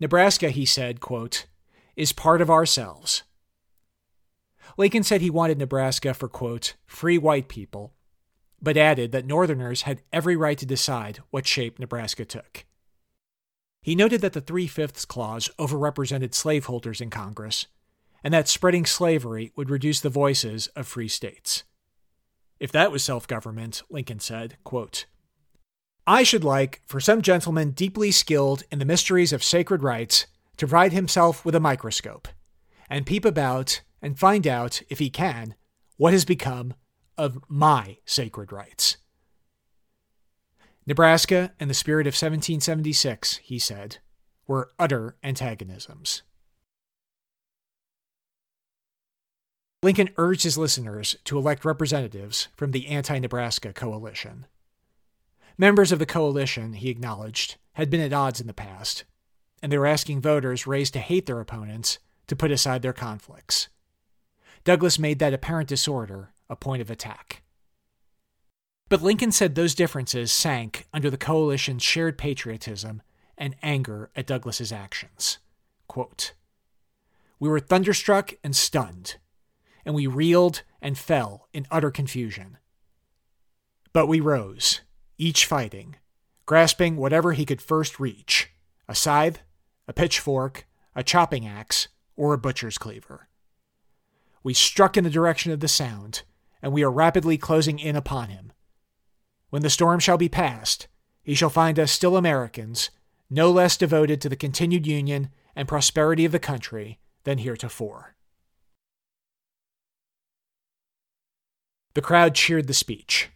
Nebraska, 0.01 0.49
he 0.49 0.65
said, 0.65 1.01
quote, 1.01 1.47
is 1.95 2.13
part 2.13 2.41
of 2.41 2.51
ourselves. 2.51 3.23
Lincoln 4.77 5.03
said 5.03 5.21
he 5.21 5.31
wanted 5.31 5.59
Nebraska 5.59 6.13
for, 6.15 6.29
quote, 6.29 6.75
free 6.87 7.19
white 7.19 7.49
people, 7.49 7.93
but 8.61 8.77
added 8.77 9.13
that 9.13 9.27
Northerners 9.27 9.83
had 9.83 10.03
every 10.13 10.37
right 10.37 10.59
to 10.59 10.67
decide 10.67 11.19
what 11.31 11.47
shape 11.47 11.79
Nebraska 11.79 12.25
took. 12.25 12.66
He 13.87 13.95
noted 13.95 14.21
that 14.23 14.33
the 14.33 14.41
Three 14.41 14.67
Fifths 14.67 15.05
Clause 15.05 15.49
overrepresented 15.61 16.35
slaveholders 16.35 17.01
in 17.01 17.09
Congress, 17.09 17.69
and 18.25 18.35
that 18.35 18.49
spreading 18.49 18.85
slavery 18.85 19.53
would 19.55 19.71
reduce 19.71 20.01
the 20.01 20.09
voices 20.11 20.67
of 20.75 20.89
free 20.89 21.07
states. 21.07 21.63
If 22.59 22.73
that 22.73 22.91
was 22.91 23.05
self 23.05 23.29
government, 23.29 23.85
Lincoln 23.89 24.19
said, 24.19 24.57
quote, 24.65 25.07
I 26.05 26.25
should 26.25 26.43
like 26.43 26.83
for 26.85 26.99
some 26.99 27.23
gentleman 27.23 27.71
deeply 27.71 28.11
skilled 28.11 28.65
in 28.73 28.81
the 28.81 28.85
mysteries 28.85 29.33
of 29.33 29.45
sacred 29.45 29.85
rights 29.85 30.27
to 30.57 30.67
provide 30.67 30.93
himself 30.93 31.45
with 31.45 31.55
a 31.55 31.61
microscope 31.61 32.27
and 32.91 33.07
peep 33.07 33.25
about 33.25 33.83
and 34.03 34.19
find 34.19 34.49
out, 34.49 34.83
if 34.91 34.99
he 34.99 35.11
can, 35.11 35.55
what 35.97 36.13
has 36.13 36.25
become 36.25 36.75
of 37.17 37.39
my 37.49 37.99
sacred 38.05 38.51
rights. 38.51 38.97
Nebraska 40.87 41.53
and 41.59 41.69
the 41.69 41.75
spirit 41.75 42.07
of 42.07 42.13
1776, 42.13 43.39
he 43.39 43.59
said, 43.59 43.99
were 44.47 44.71
utter 44.79 45.17
antagonisms. 45.23 46.23
Lincoln 49.83 50.11
urged 50.17 50.45
his 50.45 50.57
listeners 50.57 51.17
to 51.25 51.39
elect 51.39 51.65
representatives 51.65 52.49
from 52.57 52.71
the 52.71 52.87
anti 52.87 53.19
Nebraska 53.19 53.73
coalition. 53.73 54.47
Members 55.59 55.91
of 55.91 55.99
the 55.99 56.07
coalition, 56.07 56.75
he 56.75 56.91
acknowledged, 56.91 57.57
had 57.75 57.91
been 57.91 58.01
at 58.01 58.13
odds 58.13 58.41
in 58.41 58.47
the 58.47 58.53
past, 58.53 59.05
and 59.63 59.73
they 59.73 59.79
were 59.79 59.87
asking 59.87 60.21
voters 60.21 60.67
raised 60.67 60.93
to 60.93 60.99
hate 60.99 61.27
their 61.27 61.41
opponents 61.41 61.99
to 62.27 62.37
put 62.37 62.51
aside 62.51 62.83
their 62.83 62.93
conflicts. 62.93 63.69
Douglas 64.65 64.99
made 64.99 65.19
that 65.19 65.35
apparent 65.35 65.69
disorder 65.69 66.33
a 66.49 66.57
point 66.57 66.83
of 66.83 66.91
attack. 66.91 67.43
But 68.89 69.03
Lincoln 69.03 69.33
said 69.33 69.55
those 69.55 69.75
differences 69.75 70.31
sank 70.31 70.87
under 70.95 71.11
the 71.11 71.17
coalition's 71.17 71.83
shared 71.83 72.19
patriotism 72.19 73.03
and 73.37 73.57
anger 73.63 74.11
at 74.15 74.27
Douglas's 74.27 74.73
actions. 74.73 75.39
Quote, 75.89 76.33
we 77.39 77.49
were 77.49 77.61
thunderstruck 77.61 78.35
and 78.43 78.57
stunned, 78.57 79.17
and 79.85 79.95
we 79.95 80.07
reeled 80.07 80.63
and 80.81 80.97
fell 80.97 81.49
in 81.53 81.67
utter 81.71 81.91
confusion. 81.91 82.59
But 83.93 84.07
we 84.07 84.21
rose, 84.21 84.81
each 85.19 85.45
fighting, 85.45 85.97
grasping 86.47 86.97
whatever 86.97 87.33
he 87.33 87.45
could 87.45 87.61
first 87.61 88.01
reach 88.01 88.51
a 88.89 88.95
scythe, 88.95 89.41
a 89.89 89.93
pitchfork, 89.93 90.65
a 90.95 91.03
chopping 91.03 91.47
axe, 91.47 91.89
or 92.17 92.33
a 92.33 92.39
butcher's 92.39 92.79
cleaver. 92.79 93.29
We 94.45 94.55
struck 94.55 94.97
in 94.97 95.03
the 95.03 95.11
direction 95.11 95.51
of 95.51 95.59
the 95.59 95.69
sound, 95.69 96.23
and 96.63 96.73
we 96.73 96.85
are 96.85 96.91
rapidly 96.91 97.37
closing 97.37 97.81
in 97.81 97.97
upon 97.97 98.29
him. 98.29 98.53
When 99.51 99.63
the 99.63 99.71
storm 99.71 100.01
shall 100.01 100.19
be 100.19 100.29
past, 100.29 100.89
he 101.23 101.35
shall 101.35 101.51
find 101.51 101.79
us 101.79 101.93
still 101.93 102.17
Americans, 102.17 102.91
no 103.31 103.51
less 103.51 103.77
devoted 103.77 104.21
to 104.21 104.29
the 104.29 104.37
continued 104.37 104.87
union 104.87 105.31
and 105.55 105.69
prosperity 105.69 106.25
of 106.25 106.33
the 106.33 106.39
country 106.39 106.99
than 107.25 107.39
heretofore. 107.39 108.15
The 111.95 112.03
crowd 112.03 112.35
cheered 112.35 112.67
the 112.67 112.75
speech. 112.75 113.31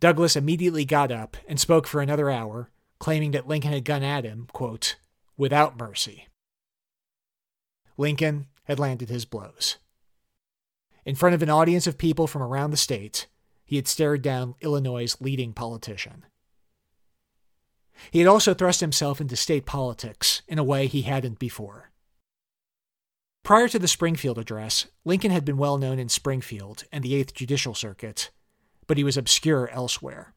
Douglas 0.00 0.34
immediately 0.34 0.84
got 0.84 1.12
up 1.12 1.36
and 1.46 1.60
spoke 1.60 1.86
for 1.86 2.00
another 2.00 2.30
hour, 2.30 2.70
claiming 2.98 3.30
that 3.30 3.46
Lincoln 3.46 3.72
had 3.72 3.84
gone 3.84 4.02
at 4.02 4.24
him, 4.24 4.48
quote, 4.52 4.96
without 5.36 5.78
mercy. 5.78 6.26
Lincoln 7.96 8.46
had 8.64 8.78
landed 8.78 9.08
his 9.08 9.24
blows. 9.24 9.76
In 11.04 11.14
front 11.14 11.34
of 11.34 11.42
an 11.42 11.50
audience 11.50 11.86
of 11.86 11.96
people 11.98 12.26
from 12.26 12.42
around 12.42 12.70
the 12.70 12.76
state, 12.76 13.28
he 13.70 13.76
had 13.76 13.86
stared 13.86 14.20
down 14.20 14.56
Illinois' 14.62 15.14
leading 15.20 15.52
politician. 15.52 16.26
He 18.10 18.18
had 18.18 18.26
also 18.26 18.52
thrust 18.52 18.80
himself 18.80 19.20
into 19.20 19.36
state 19.36 19.64
politics 19.64 20.42
in 20.48 20.58
a 20.58 20.64
way 20.64 20.88
he 20.88 21.02
hadn't 21.02 21.38
before. 21.38 21.92
Prior 23.44 23.68
to 23.68 23.78
the 23.78 23.86
Springfield 23.86 24.38
address, 24.38 24.88
Lincoln 25.04 25.30
had 25.30 25.44
been 25.44 25.56
well 25.56 25.78
known 25.78 26.00
in 26.00 26.08
Springfield 26.08 26.82
and 26.90 27.04
the 27.04 27.12
8th 27.12 27.32
Judicial 27.32 27.76
Circuit, 27.76 28.32
but 28.88 28.96
he 28.96 29.04
was 29.04 29.16
obscure 29.16 29.68
elsewhere. 29.68 30.34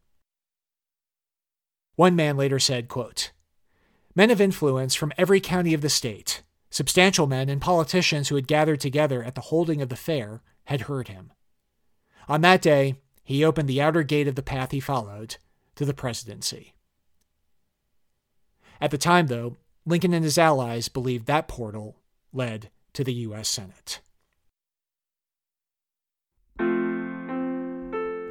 One 1.96 2.16
man 2.16 2.38
later 2.38 2.60
said, 2.60 2.88
quote, 2.88 3.32
Men 4.14 4.30
of 4.30 4.42
influence 4.42 4.94
from 4.94 5.12
every 5.18 5.42
county 5.42 5.74
of 5.74 5.82
the 5.82 5.90
state, 5.90 6.44
substantial 6.70 7.26
men 7.26 7.50
and 7.50 7.60
politicians 7.60 8.30
who 8.30 8.36
had 8.36 8.48
gathered 8.48 8.80
together 8.80 9.24
at 9.24 9.34
the 9.34 9.42
holding 9.42 9.82
of 9.82 9.90
the 9.90 9.96
fair, 9.96 10.44
had 10.66 10.82
heard 10.82 11.08
him. 11.08 11.34
On 12.28 12.42
that 12.42 12.62
day, 12.62 12.98
he 13.24 13.44
opened 13.44 13.70
the 13.70 13.82
outer 13.82 14.04
gate 14.04 14.28
of 14.28 14.36
the 14.36 14.44
path 14.44 14.72
he 14.72 14.80
followed 14.80 15.38
to 15.76 15.86
the 15.86 15.94
presidency. 15.94 16.74
At 18.82 18.92
the 18.92 18.98
time, 18.98 19.28
though, 19.28 19.58
Lincoln 19.86 20.14
and 20.14 20.24
his 20.24 20.38
allies 20.38 20.90
believed 20.90 21.26
that 21.26 21.48
portal 21.48 21.96
led 22.32 22.70
to 22.94 23.04
the 23.04 23.14
U.S. 23.14 23.48
Senate. 23.48 24.02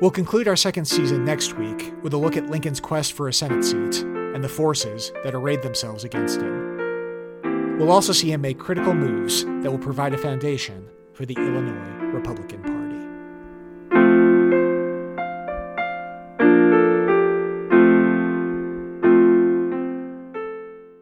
We'll 0.03 0.11
conclude 0.11 0.49
our 0.49 0.57
second 0.57 0.87
season 0.87 1.25
next 1.25 1.57
week 1.57 1.95
with 2.03 2.13
a 2.13 2.17
look 2.17 2.37
at 2.37 2.51
Lincoln's 2.51 2.81
quest 2.81 3.13
for 3.13 3.29
a 3.29 3.33
Senate 3.33 3.65
seat 3.65 4.03
and 4.03 4.43
the 4.43 4.49
forces 4.49 5.13
that 5.23 5.35
arrayed 5.35 5.63
themselves 5.63 6.03
against 6.03 6.41
him. 6.41 7.79
We'll 7.79 7.93
also 7.93 8.13
see 8.13 8.33
him 8.33 8.41
make 8.41 8.59
critical 8.59 8.95
moves 8.95 9.45
that 9.45 9.71
will 9.71 9.79
provide 9.79 10.13
a 10.13 10.19
foundation 10.19 10.89
for 11.13 11.25
the 11.25 11.35
Illinois 11.35 12.07
Republican. 12.13 12.62